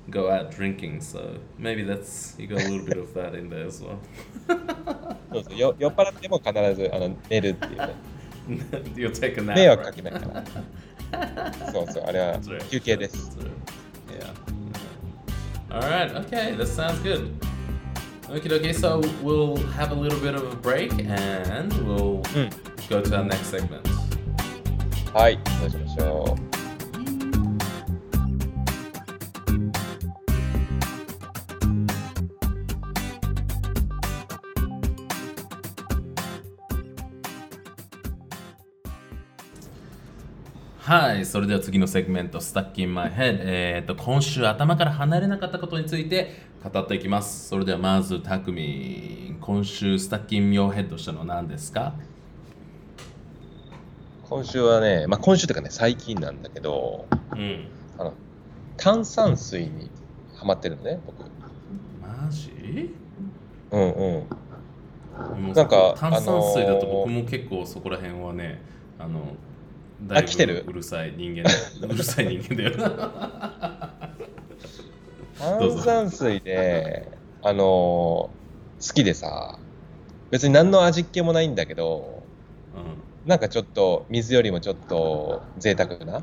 [0.09, 1.01] go out drinking.
[1.01, 3.97] So maybe that's you got a little bit of that in there as well.
[5.31, 7.95] そうそうよ酔っ払っても必ずあの寝るっていうね。
[8.95, 9.55] You'll take a nap.
[9.55, 9.93] 迷惑か right?
[9.95, 10.19] けないか
[11.11, 11.53] ら。
[11.71, 12.69] そうそう、あれは That's right.
[12.69, 13.37] 休憩です。
[13.37, 13.51] That's right.
[15.69, 15.75] Yeah.
[15.75, 16.15] All right.
[16.27, 16.55] Okay.
[16.55, 17.33] That sounds good.
[18.29, 18.49] Okay.
[18.49, 18.73] Okay.
[18.73, 22.49] So we'll have a little bit of a break and we'll うん。
[22.87, 23.81] go to our next segment.
[25.11, 26.58] はい、そうしましょう。
[40.90, 43.38] はい、それでは次のセグメント、Stuck in My Head。
[43.42, 46.32] えー、と今週頭から離れなかったことについて
[46.64, 47.48] 語っていきます。
[47.48, 51.92] それではまず、たくみ、今週 Stuck in Your Head としたのは何ですか？
[54.28, 57.68] 今週はね、まあ今週というかね、最近なんだけど、うん。
[57.96, 58.14] あの、
[58.76, 59.88] 炭酸水に
[60.34, 61.20] ハマってるのね、僕。
[62.02, 62.92] マジ？
[63.70, 65.52] うんうん。
[65.54, 68.60] なんか炭酸水だとあのー僕も結構そこら辺はね、
[68.98, 69.20] あの、
[70.08, 70.64] だいぶ来てる？
[70.66, 71.50] うるさい人間だ
[71.82, 72.72] うるさい人間だよ。
[75.38, 77.08] 炭酸水で、
[77.42, 78.40] あのー
[78.80, 79.58] 好きでさ、
[80.30, 82.22] 別に何の味っ気もないんだけど、
[83.26, 86.18] うなんかちょっと水よりもちょっと贅沢な？
[86.18, 86.22] ん。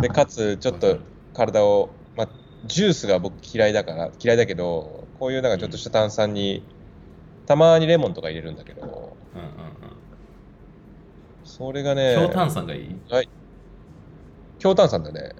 [0.00, 0.98] で、かつちょっと
[1.34, 2.28] 体を、まあ、
[2.64, 6.62] ジュースが僕嫌いだから、嫌いだけど、こういうなんかちょっとした炭酸に、
[7.46, 8.80] たまにレモンとか入れるんだけど、
[9.34, 9.69] うんうんうん。
[11.50, 12.96] それがね、強炭酸がいい？
[14.60, 15.32] 強炭酸だね。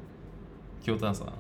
[0.83, 1.33] 強炭酸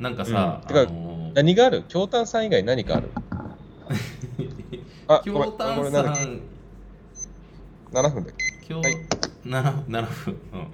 [0.00, 0.66] なんかさ、うん。
[0.68, 1.84] てかあのー何がある？
[1.88, 3.10] 強炭酸以外何かある？
[5.06, 5.50] あ、ごめん。
[5.50, 6.40] 強炭これなんだっ酸
[7.92, 8.66] け7分だっけ？
[8.66, 8.94] 強、はい。
[9.44, 10.66] な7分、うん、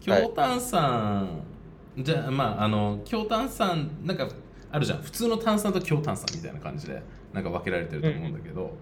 [0.00, 1.28] 強炭酸、
[1.98, 4.28] じゃあまああの強炭酸なんか
[4.72, 5.02] あるじゃん。
[5.02, 7.00] 普通の炭酸と強炭酸みたいな感じで
[7.32, 8.72] なんか分けられてると思うんだけど、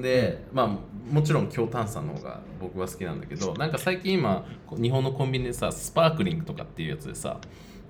[0.00, 7.38] でまあもちろん強炭酸の方が僕は好きなんだけどなんか最近今日本のコンビニでさスパークリングとかっていうやつでさ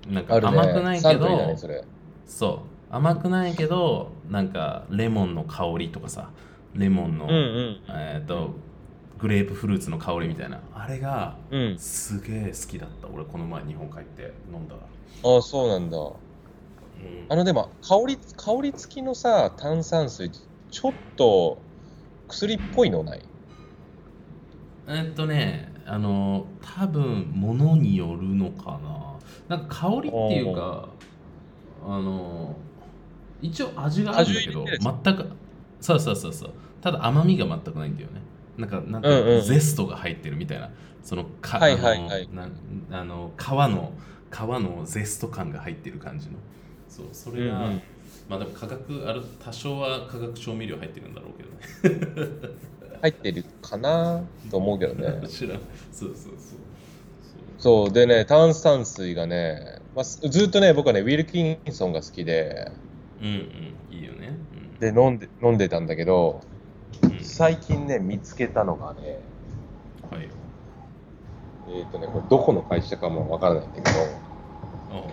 [0.09, 0.35] なんか。
[0.35, 1.83] 甘くないけど、ね、それ。
[2.25, 6.29] そう甘くないけどなんかレモンの香りとかさ
[6.73, 7.81] レモンの、うんうん。
[7.89, 8.51] えっ、と
[9.17, 11.77] グレープフルーツの香りみたいなあれがうん。
[11.77, 14.81] すげえ好きだった俺この前日本帰って飲んだら、
[15.23, 15.97] ああ、そうなんだ。
[15.97, 16.15] うん
[17.29, 21.59] あの、でも、香り、香り付きのさ、炭酸水、ちょっと
[22.27, 23.21] 薬っぽいのない？
[24.87, 28.79] えっとねあの多分物によるのか
[29.49, 29.57] な。
[29.57, 30.89] なんか香りっていうか
[31.85, 32.55] あの
[33.41, 35.25] 一応味があるんだけど全く
[35.79, 36.51] そうそうそうそう。
[36.81, 38.21] ただ甘みが全くないんだよね。
[38.57, 39.45] なんかなんていうのうんうん。
[39.45, 40.69] ゼストが入ってるみたいな。
[41.03, 42.29] そのか、はいはいはい。
[42.33, 42.47] あの
[42.89, 43.93] なあの皮の
[44.29, 46.33] 皮のゼスト感が入ってる感じの。
[46.89, 47.81] そうそれが、うんうん
[48.29, 52.57] まあでも化学ある多少は化学調味料入ってるんだろうけどね。
[53.01, 54.23] 入ってるかな？
[54.49, 55.21] と思うけどね。
[55.29, 55.59] 知らん。
[55.91, 56.35] そうそうそう
[57.57, 62.71] そう、でね、炭酸水がね、まあ、すずっとね、僕はね、ウィルキンソンが好きで、
[63.19, 63.97] うんうん。
[63.97, 64.37] いいよね。
[64.79, 66.41] で、飲んで、飲んでたんだけど、
[67.01, 69.19] うん、うん最近ね、見つけたのがね、
[70.11, 70.29] はい。
[71.69, 75.03] えっ、とね、これどこの会社かもわからないんだけど、あ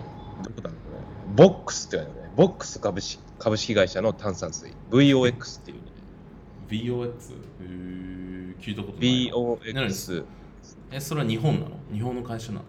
[0.43, 0.75] どこだろうね。
[1.35, 2.24] ボックスって言われるね。
[2.35, 4.71] ボックス株式株式会社の炭酸水。
[4.91, 5.83] VOX っていうね。
[6.69, 7.13] VOX?
[8.61, 9.29] 聞いたことない
[9.73, 10.23] な VOX。
[10.91, 11.77] えそれは日本なの？
[11.93, 12.65] 日本の会社なの？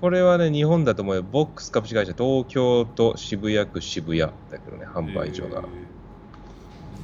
[0.00, 1.22] これはね、日本だと思うよ。
[1.24, 5.64] ボックス株式会社、東京都渋谷区渋谷だけどね、販売所が。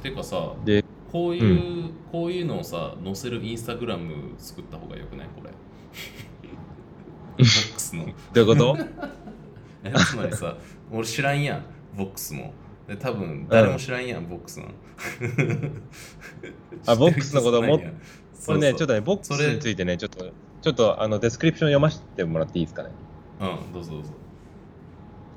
[0.01, 5.27] てかさで、こういう、こういうのをさ載せるインスタグラム作った方がよくない？
[5.35, 5.49] これ
[7.37, 8.77] ボックスのどういうこと？
[9.83, 10.55] えつまりさ
[10.91, 11.65] 俺知らんやん
[11.97, 12.53] ボックスも。
[12.87, 14.67] で多分誰も知らんやん、ボックスの
[16.85, 17.79] あ ボックスのことも
[18.45, 22.89] これね、ちょっととね、ボックスについてね、ちょっと、ちょっとあの description 読ませてもらっていいですかね。
[23.41, 24.09] うんどうぞどうぞ。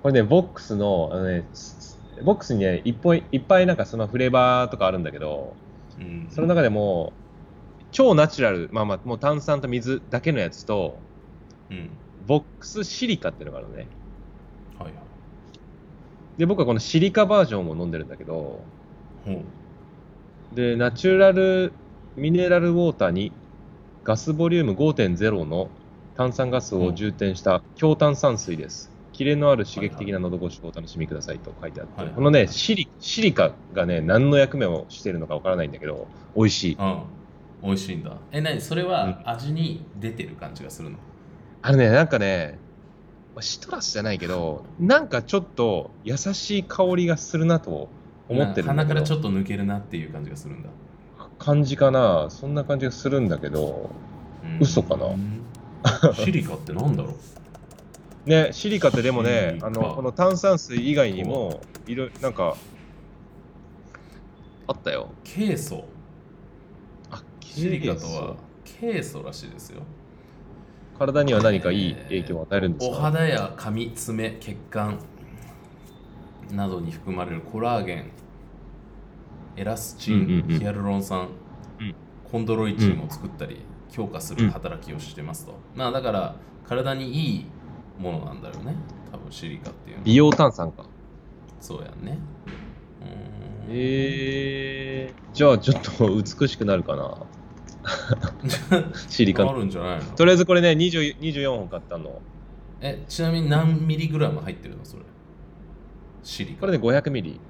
[0.03, 5.57] これね、ボックスの、あのね、すボックスにね、いっぱいいっぱいなんかそのフレーバーとかあるんだけど、
[5.99, 6.27] うん。
[6.31, 7.13] その中でも、
[7.93, 10.99] 超ナチュラル、まあまあ、もう炭酸と水だけのやつと、
[11.71, 11.91] うん。
[12.27, 13.87] ボックスシリカっていうのがあるのね。
[14.79, 15.08] はいはい
[16.39, 18.61] で、僕はこのシリカバージョンを飲んでるんだけど、
[19.25, 19.33] ほ
[20.53, 20.57] う。
[20.57, 21.73] で、ナチュラル
[22.17, 23.33] ミネラルウォーターに
[24.05, 25.69] ガスボリューム5.0の
[26.17, 28.91] 炭酸ガスを充填した強炭酸水です。
[29.13, 32.07] キレのある刺激的な喉越しをお楽しみくださいと書いてあって、はい。
[32.07, 36.77] はいこのねシリ、シリカがね、何の役目をしているのかわからないんだけど、美味しい。
[36.79, 37.03] うん。
[37.61, 38.13] 美味しいんだ。
[38.31, 38.61] え何？
[38.61, 40.99] それは味に出てる感じがするの、
[41.63, 42.59] あのね、なんかね、
[43.39, 47.89] まあシトラスじゃないけど、なんかちょっと優しい香りがするなと
[48.29, 50.69] 思ってる鼻からちょっと抜けるなっていう感じがするんだ、
[51.39, 53.91] 感じかな、そんな感じがするんだけど、
[54.43, 54.59] うん。
[54.61, 55.07] 嘘かな。
[56.15, 57.15] シリカってなんだろう？
[58.29, 62.57] ね、シリカってでもねあのこの炭酸水以外にも、いろいろなんか、
[64.67, 65.11] あったよ。
[65.23, 65.85] ケイ素
[67.13, 69.83] あ、シリカとはケイ素らしいですよ
[70.99, 74.99] 体には何かいい影響を与えるんですおか、肌や髪爪血管
[76.53, 78.11] などに含まれるコラーゲン
[79.57, 80.59] エラスチン、うんうんうん。
[80.59, 81.29] ヒアルロン酸、
[81.81, 81.95] うん。
[82.31, 87.47] コンドロイチンを作ったり、強化する働きをしてますと、まあだから体にいい
[87.99, 88.75] ものなんだろうね。
[89.11, 90.05] 多分シリカっていうのは。
[90.05, 90.85] 美容炭酸か。
[91.61, 92.19] そうやんね。
[93.01, 93.67] うーん。
[93.71, 97.17] えー、じゃあちょっと美しくなるかな。
[99.09, 99.49] シリカ。
[99.49, 100.05] あるんじゃないの？
[100.17, 102.21] とりあえずこれね、20 24本買ったの。
[102.81, 105.03] えちなみに何ミリグラム入ってるのそれ？
[106.23, 106.61] シリカ？
[106.61, 107.41] これで500ミリ。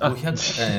[0.00, 0.30] あ、500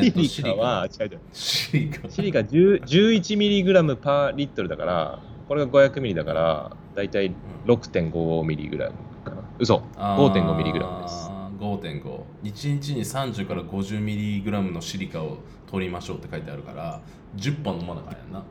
[0.03, 1.19] えーとシリカは、違う違う。
[1.31, 7.33] シリカシリカ10 11ミリグラムパーリットルだから、これが500ミリだから、だいたい
[7.65, 9.43] 6.5ミリグラムかな。
[9.59, 11.29] 嘘、5.5ミリグラムです。
[11.59, 12.01] 5.5
[12.43, 15.37] 1日に30から50ミリグラムのシリカを
[15.71, 16.99] 取りましょうって書いてあるから
[17.37, 18.43] 10本飲まなあかんやんな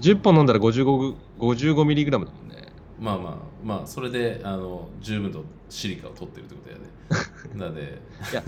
[0.00, 2.68] 10本飲んだら55 55ミリグラムだもんね。
[3.00, 7.98] まあまあまあそれであの十分とシリカを取ってるってことやで なので。
[8.30, 8.42] いや、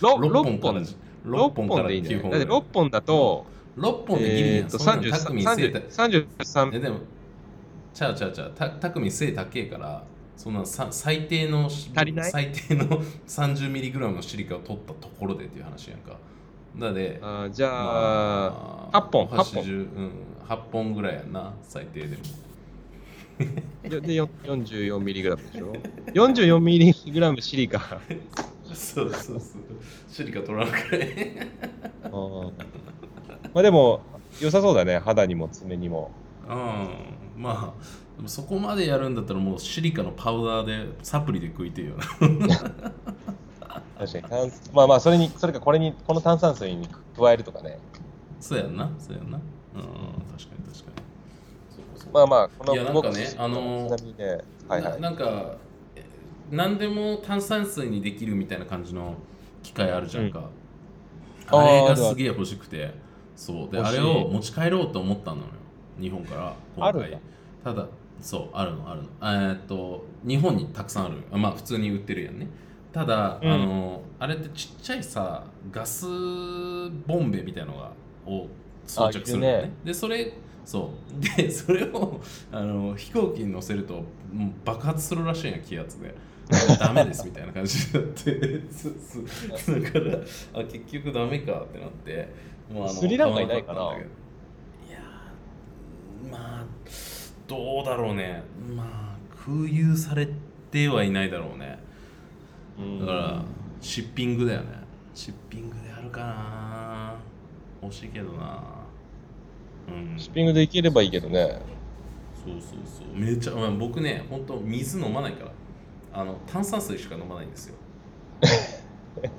[0.00, 0.82] 6, 6 6本から本。
[0.82, 2.38] 6 6本から本でいいんだよ9本ね。
[2.38, 6.98] だって6本だと、6本でギリやん、えーとそんなのタクミン背30 33えでも
[7.92, 8.52] ちゃうちゃうちゃう。
[8.54, 10.04] たタクミン背高えから
[10.36, 12.86] そんなさ最低の最低の
[13.26, 16.16] 30mg のシリカを取ったところでっていう話やんか
[16.76, 20.12] なのであーじゃあ、まあ8本お箸8本中うん、
[20.48, 22.22] 8本ぐらいやんな最低でも
[23.88, 25.72] ででよ44ミリグラムでしょ
[26.08, 27.80] ?44 ミリグラムシリカ。
[28.72, 29.40] そうそうそう
[30.08, 31.10] シリカ取らなくらい
[32.04, 32.52] あー
[33.52, 34.00] まあでも、
[34.40, 34.98] 良さそうだね。
[34.98, 36.10] 肌にも爪にも。
[36.48, 36.88] うん
[37.36, 42.56] まあそこまでやるんだったらもうシリカのパウダーでサプリで食いてえよな
[44.06, 44.50] 確かに。
[44.50, 44.60] 炭。
[44.72, 47.78] まあまあ、それに、それかこれに、この炭酸水に加えるとかね。
[48.40, 48.90] そうやんな。
[48.98, 49.36] そうやんな。
[49.36, 49.42] うん
[50.36, 52.12] 確かに確かに。
[52.12, 54.90] まあまあ、このいやなんかねあのーね、はいは。
[54.90, 55.00] ない。
[55.00, 55.56] なんか
[55.94, 56.04] え
[56.50, 59.14] 何でも炭酸水にできるみたいな感じの
[59.62, 60.50] 機械あるじゃんか、
[61.52, 61.58] うん。
[61.60, 62.94] あれがすげえ欲しくて。
[63.36, 63.70] そう。
[63.70, 65.44] であれを持ち帰ろうと思ったのよ。
[66.00, 67.20] 日本から今回。
[67.62, 67.86] ただ
[68.20, 69.08] そうあるのあるの。
[69.20, 71.16] えーっと日本にたくさんある。
[71.30, 72.48] あまあ普通に売ってるやんね
[72.92, 73.50] ただ、うん。
[73.50, 76.04] あのあれってちっちゃいさガス
[77.06, 77.92] ボンベみたいなのが
[78.26, 78.48] を
[78.86, 79.62] 装着するのね。
[79.62, 79.72] ね。
[79.84, 80.32] でそれ
[80.64, 81.20] そう。
[81.36, 82.20] でそれを
[82.52, 84.04] あの飛行機に乗せると
[84.64, 86.14] 爆発するらしいんや気圧で。
[86.80, 88.40] ダメですみたいな感じになって。
[89.80, 92.28] だからあ結局ダメかってなって。
[92.72, 94.10] もうあのスリランカいないかな買わったんだけ
[94.88, 94.90] ど。
[94.90, 96.66] いやーまあ
[97.46, 98.42] どうだろうね。
[98.74, 100.28] まあ空輸され
[100.72, 101.78] てはいないだろうね。
[101.84, 101.89] うん
[103.00, 103.44] だから
[103.80, 104.66] シッピングだよね。
[105.14, 107.14] シッピングであるかな。
[107.82, 108.62] 欲しいけどな。
[109.88, 110.18] うん。
[110.18, 111.60] シッピングできればいいけどね。
[112.44, 113.18] そうそうそう。
[113.18, 115.52] めちゃ、まあ、僕ね本当水飲まないから。
[116.12, 117.74] あの炭酸水しか飲まないんですよ。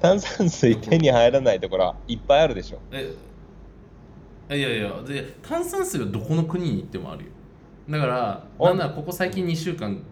[0.00, 2.78] 炭酸水手に入らないところはいっぱいあるでしょ。
[2.90, 3.14] え
[4.50, 7.30] いやいやで炭酸水はどこの国に行ってもあるよ。
[7.88, 10.02] だからあなんならここ最近2週間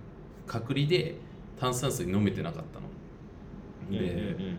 [0.46, 1.16] 隔離で
[1.62, 2.88] 炭酸水飲めてなかったの。
[3.88, 4.58] で、え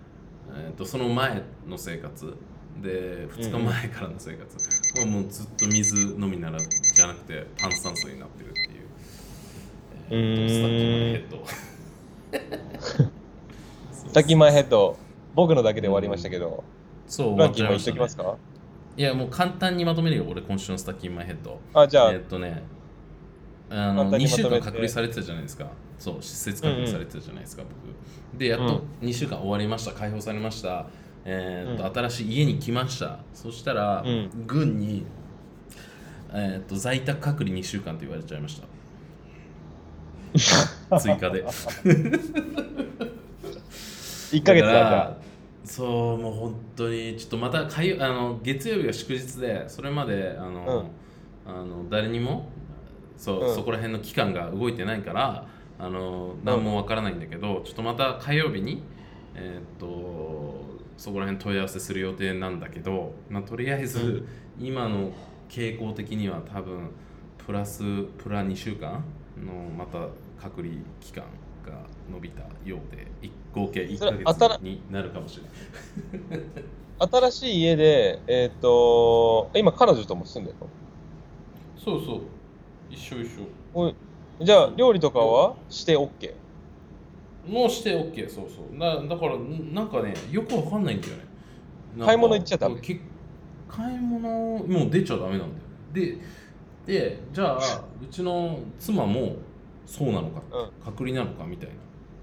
[0.69, 2.33] ー、とその前の生活。
[2.81, 5.01] で2日前からの生活。
[5.01, 8.87] はもうずっと水飲みならじゃなくて炭酸水になってるっていう、
[10.11, 12.51] えーとスタッキマイ
[12.93, 13.07] ヘッド。
[14.09, 14.97] スタッキーマイヘッド、
[15.35, 16.63] 僕のだけで終わりましたけど、
[17.05, 18.29] そうランキーも言っ終わっちゃいましたね。
[18.29, 18.37] ときますか？
[18.95, 21.59] いやもう簡単にまとめるよ俺今週のスタッキンマイヘッド。
[21.73, 22.63] あ、じゃあ、えーっとね
[23.69, 24.29] あの2簡単にまとめて。
[24.29, 25.67] 週間隔離されてたじゃないですか
[25.99, 28.37] そう施設隔離されてたじゃないですか、僕。
[28.37, 30.87] でやっと2週間終わりました解放されました。
[31.25, 31.93] えーっと、うん。
[32.09, 33.19] 新しい家に来ました。
[33.33, 34.29] そしたら、うん。
[34.45, 35.05] 軍に
[36.33, 38.67] えーっと在宅隔離2週間と言われちゃいました。
[40.99, 41.45] 追加で。
[44.33, 45.17] 1ヶ月だだから
[45.63, 50.89] そうもう本当にちょっとまた火曜あの月曜日が祝日でそれまであの、
[51.45, 52.49] あの誰にも
[53.15, 53.55] そう、うん。
[53.55, 55.47] そこら辺の機関が動いてないから
[55.79, 58.83] あの何もわからないんだけど、ちょっとまた火曜日に
[59.35, 64.27] えーっとそこら辺問い合わせする予定なんだけど、まあ、とりあえず、うん。
[64.65, 65.11] 今の
[65.49, 66.91] 傾向的には多分
[67.45, 67.83] プラス
[68.17, 69.03] プラ2週間
[69.43, 70.07] のまた
[70.39, 71.23] 隔離期間
[71.65, 71.73] が
[72.11, 76.45] 伸びたようでい合計1それヶあたら月になるかもしれない。
[77.11, 80.67] 新しい家で、えっ、と、今彼女とも住んでるの？
[81.75, 82.21] そうそう。
[82.89, 83.93] 一緒一緒
[84.43, 86.33] じゃあ、料理とかはして OK?
[87.47, 88.79] もうして OK そうそう。
[88.79, 91.23] だだからんなんかねよくわかんないんだよね。
[91.99, 92.79] 買い物行っちゃダメ？
[92.79, 92.99] け
[93.67, 95.49] 買い物もう出ちゃダメなんだよ
[95.93, 96.17] で
[96.85, 99.35] でじゃあうちの妻も
[99.85, 100.85] そうなのか、うん。
[100.85, 101.75] 隔離なのかみたいな。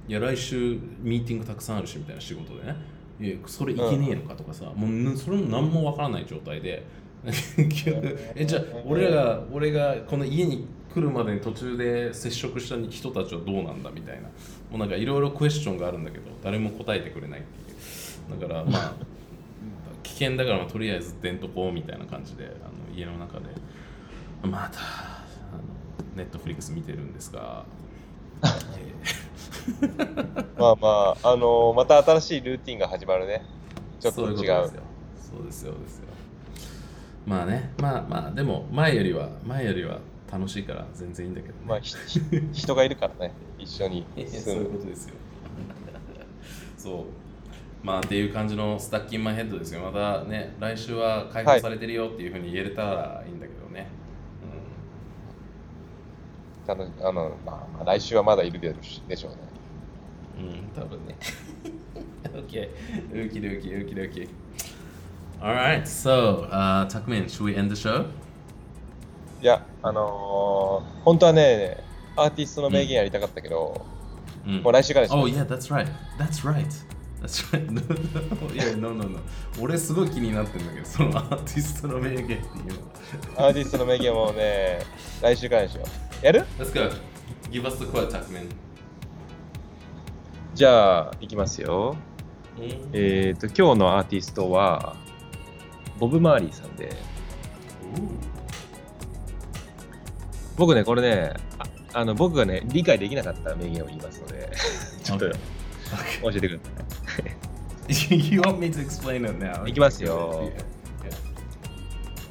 [0.09, 2.77] いや来週ミーティングたくさんあるしみたいな仕事でね。
[3.21, 6.85] いやそれいけねえのかとかさ、もうぬそれも何もわからない状態で。
[7.23, 14.23] 結局えじゃあ俺らが俺がこの家に来るまでに途中で接触した人たちはどうなんだみたいな。
[14.71, 18.41] もうなんかいろいろクエスチョンがあるんだけど誰も答えてくれないっていう。
[18.41, 18.93] だからまあ
[20.03, 22.49] 危険だからまあとりあえず出んとこうみたいな感じであ
[22.93, 23.47] の家の中で。
[24.43, 24.81] また
[26.17, 27.65] ネットフリックス見てるんですが、
[28.43, 28.47] え
[29.85, 30.89] ーまあま
[31.23, 33.45] あ、あのーまた新しいルーティンが始まるね。
[34.01, 34.37] ちょっと違う。
[34.37, 34.65] そういうこ
[35.39, 36.05] とですよそうですよ。
[37.27, 39.99] まあねまあまあでも前よりは前よりは
[40.31, 41.81] 楽しいから全然いいんだけどね、まあ、
[42.53, 44.71] 人がいるからね、一緒に そういう。
[44.71, 45.15] ことですよ。
[46.79, 47.05] そう。
[47.83, 49.81] まあっていう感じのスタッキンマイヘッドですよ。
[49.81, 53.89] またね来週は解放されてるよっていうふうに言えれたらいいんだけどね、
[56.69, 59.39] あのあのまあ、まあ来週はまだいるでしょうね。
[60.39, 61.17] うん、うん、多分ね。
[62.33, 62.69] OK
[63.27, 64.29] ウキドキウキドキ
[65.41, 68.05] Alright, so, uh, Takmin, should we end the show?
[69.41, 71.83] いや、あのー本当はね、
[72.17, 73.87] アーティストの名言やりたかったけど、
[74.47, 75.87] うんもう来週からでしょ Oh yeah, that's right.
[76.19, 76.67] That's right.
[77.21, 77.67] That's right.
[78.55, 79.21] Yeah, no, no, no.
[79.61, 82.41] 俺すごい気になってんだけど、そのアーティストの名言っていう。
[83.37, 84.81] アーティストの名言もね、
[85.23, 85.83] 来週からでしょ。
[86.23, 86.95] やる？Let's go.
[87.51, 88.49] Give us the quote, Takmin.
[90.55, 91.97] じゃあ、いきますよ。
[92.59, 94.97] うんえっ、と、今日のアーティストは、
[95.99, 96.97] ボブ・マーリーさんで、
[100.61, 101.65] 僕ね、これね、あ
[102.01, 104.51] あの僕がね、理解できなかった名言を言いますので、
[105.03, 106.59] ちょっと.教えてくだ
[107.89, 108.31] さい。
[108.31, 109.67] you want me to explain it now?
[109.67, 110.51] いきますよ.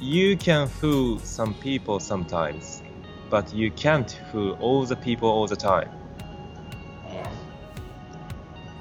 [0.00, 2.82] You can fool some people sometimes,
[3.30, 5.88] but you can't fool all the people all the time.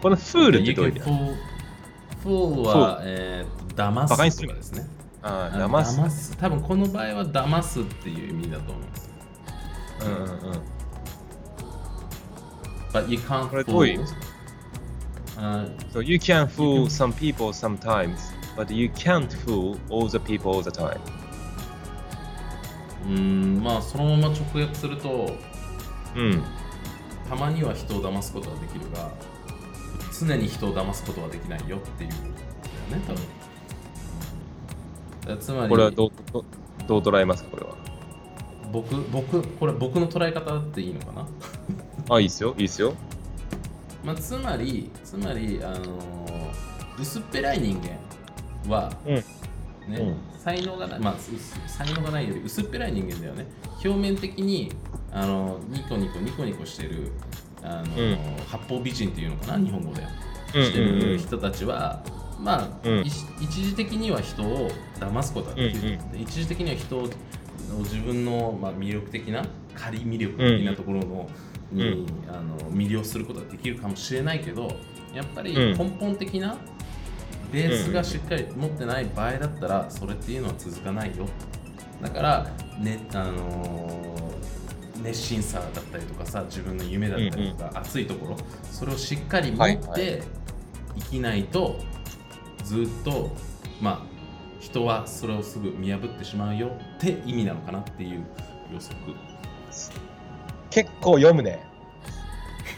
[0.01, 1.35] このフールってどういう意味 fool,
[2.23, 4.87] fool は、えー、騙すとかですね。
[5.23, 6.37] あ騙す。
[6.37, 9.08] 多分この場合は騙すっていう意味だと思うんです。
[10.01, 10.25] うんうんう
[10.55, 10.61] ん。
[12.91, 14.19] But you can't fool 味ですか
[15.37, 18.17] あ So you can fool some people sometimes,
[18.57, 20.99] but you can't fool all the people all the time.
[23.05, 25.31] うーん、まあそのまま直訳すると、
[26.15, 26.43] うん。
[27.29, 29.11] たまには人を騙すことはできるが、
[30.19, 32.23] 常に人を騙すことはできないよっていうこと
[32.91, 33.23] だよね、多分。
[35.37, 36.43] だつまり、これはどうど
[36.87, 37.77] どう捉えますか、これは？
[38.71, 41.27] 僕、僕、これ僕の捉え方っていいのかな？
[42.15, 42.93] あ、いいっすよ、いいっすよ。
[44.03, 46.29] まあ、つまり、つまり、あのー
[46.99, 47.97] 薄っぺらい人間
[48.69, 49.15] は、うん。
[49.15, 49.23] ね、
[49.87, 50.15] うん。
[50.37, 51.31] 才能がない、まあ、薄
[51.65, 53.45] 才能がないより薄っぺらい人間だよね。
[53.83, 54.69] 表面的に、
[55.13, 57.11] あのニコニコニコニコしてる、
[57.63, 58.17] あのうん。
[58.47, 60.01] 八方美人っていうのかな、日本語で。
[60.01, 62.03] うんしてる人たちは、
[62.39, 62.99] まあ、うん。
[63.05, 66.11] 一一時的には人を騙すことができる、うんうん。
[66.11, 67.07] で一時的には人を
[67.77, 69.45] 自分の、まあ、魅力的な
[69.75, 71.29] 仮魅力的なところの、
[71.71, 72.07] に、うん。
[72.27, 74.75] あの魅了することができるかもしれないけど
[75.13, 75.77] やっぱりうん。
[75.77, 76.57] 根本的な
[77.51, 81.25] ベースがしっかり持ってない場合だったらそれっていうのは続かないよ。
[82.01, 82.47] だから、
[82.79, 84.19] ねあのー
[85.03, 88.37] 熱心さだったりとかさ自分の夢だったりとか、熱いところ
[88.69, 90.21] それをしっかり持って
[90.97, 91.79] 生きないと、
[92.63, 93.31] ずっと
[93.81, 94.18] まあ
[94.59, 98.25] 人はそれをすぐ見破ってしまうよって意味なのかなっていう
[98.71, 99.15] 予測
[100.69, 101.65] 結構読むね。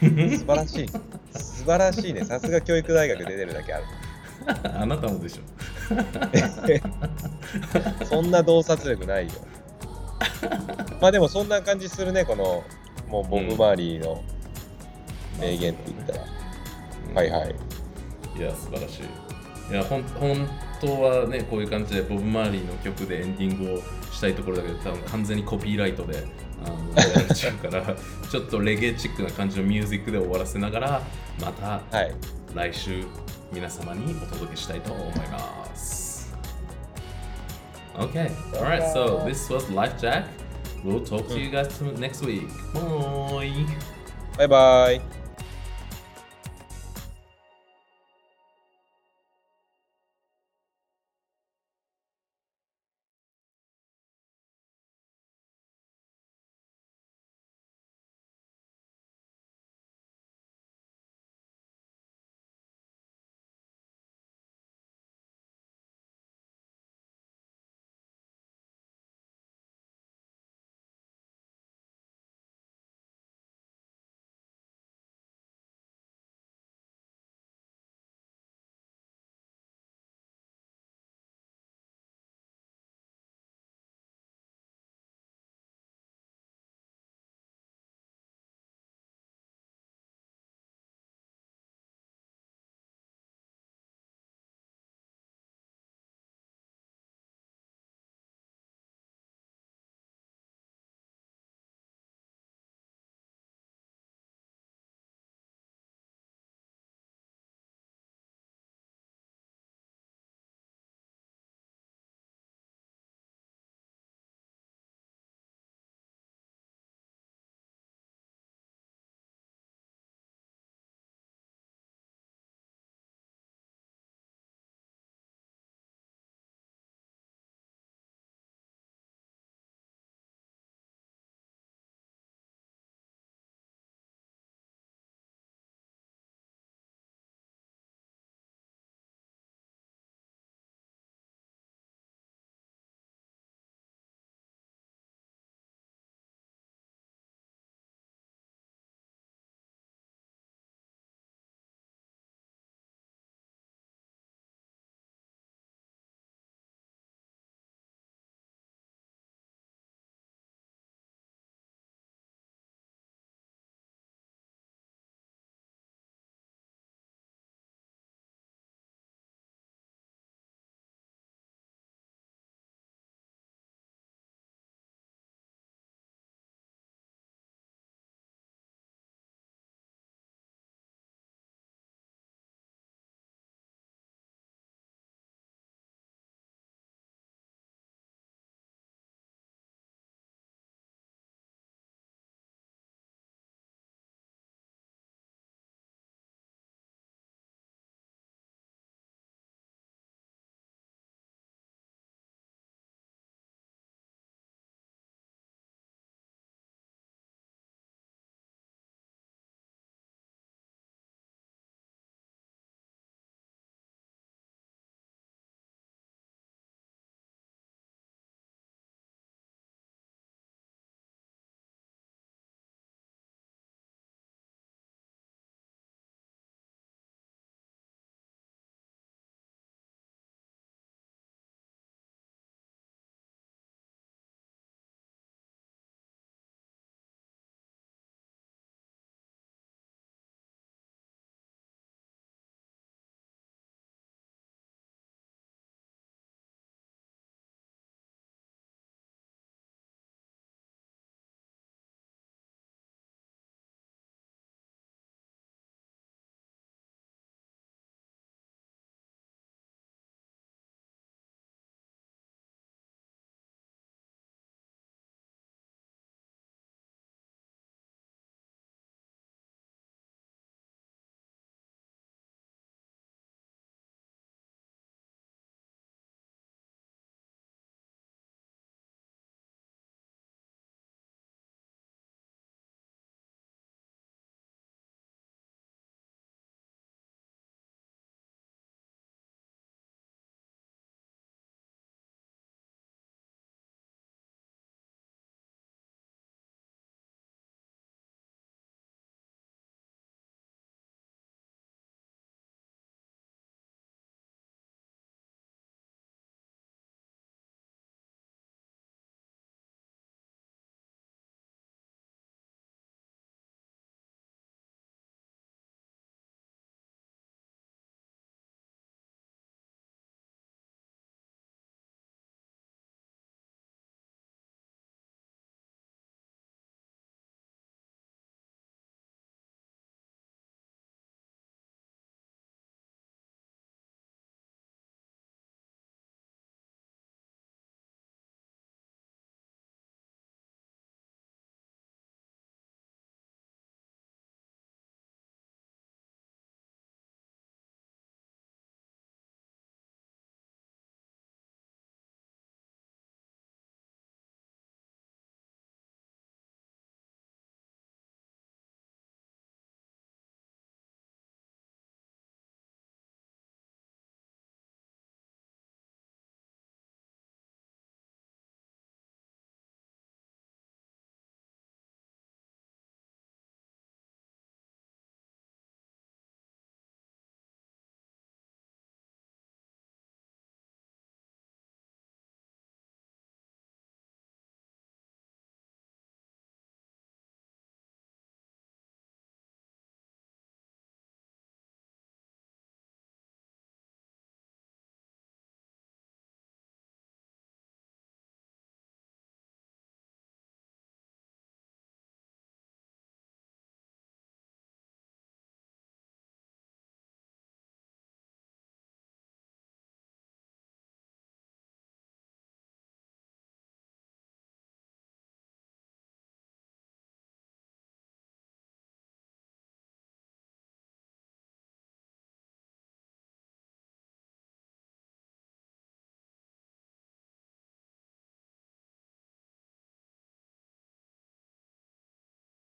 [0.00, 0.88] 素晴らしい。
[0.88, 2.24] 素晴らしいね。
[2.24, 3.84] さすが教育大学出てるだけある。
[4.64, 5.42] あなたもでしょ
[8.04, 9.32] そんな洞察力ないよ。
[11.00, 12.64] まあでもそんな感じするね、この、
[13.08, 14.22] もうボブ・マーリーの
[15.38, 16.24] 名言って言ったら。
[17.14, 17.54] はいはい。
[18.38, 19.02] いや素晴らしい
[19.72, 20.48] いやほん本
[20.82, 26.24] 当はねこういう感じでボブ・マーリーの曲でエンディングをしたいところだけど多分完全にコピーライトで
[26.64, 27.96] あのやられちゃうから
[28.30, 31.02] ちょっとレゲエチックな感じのミュージックで終わらせながら
[31.40, 32.14] またはい。
[32.54, 33.04] 来週
[33.52, 36.32] 皆様にお届けしたいと思います。
[37.94, 40.24] Okay, alright, so this was Life Jack.
[40.82, 41.68] We'll talk to you guys
[41.98, 42.48] next week.
[42.72, 43.66] Bye.
[44.38, 45.21] バイバイ。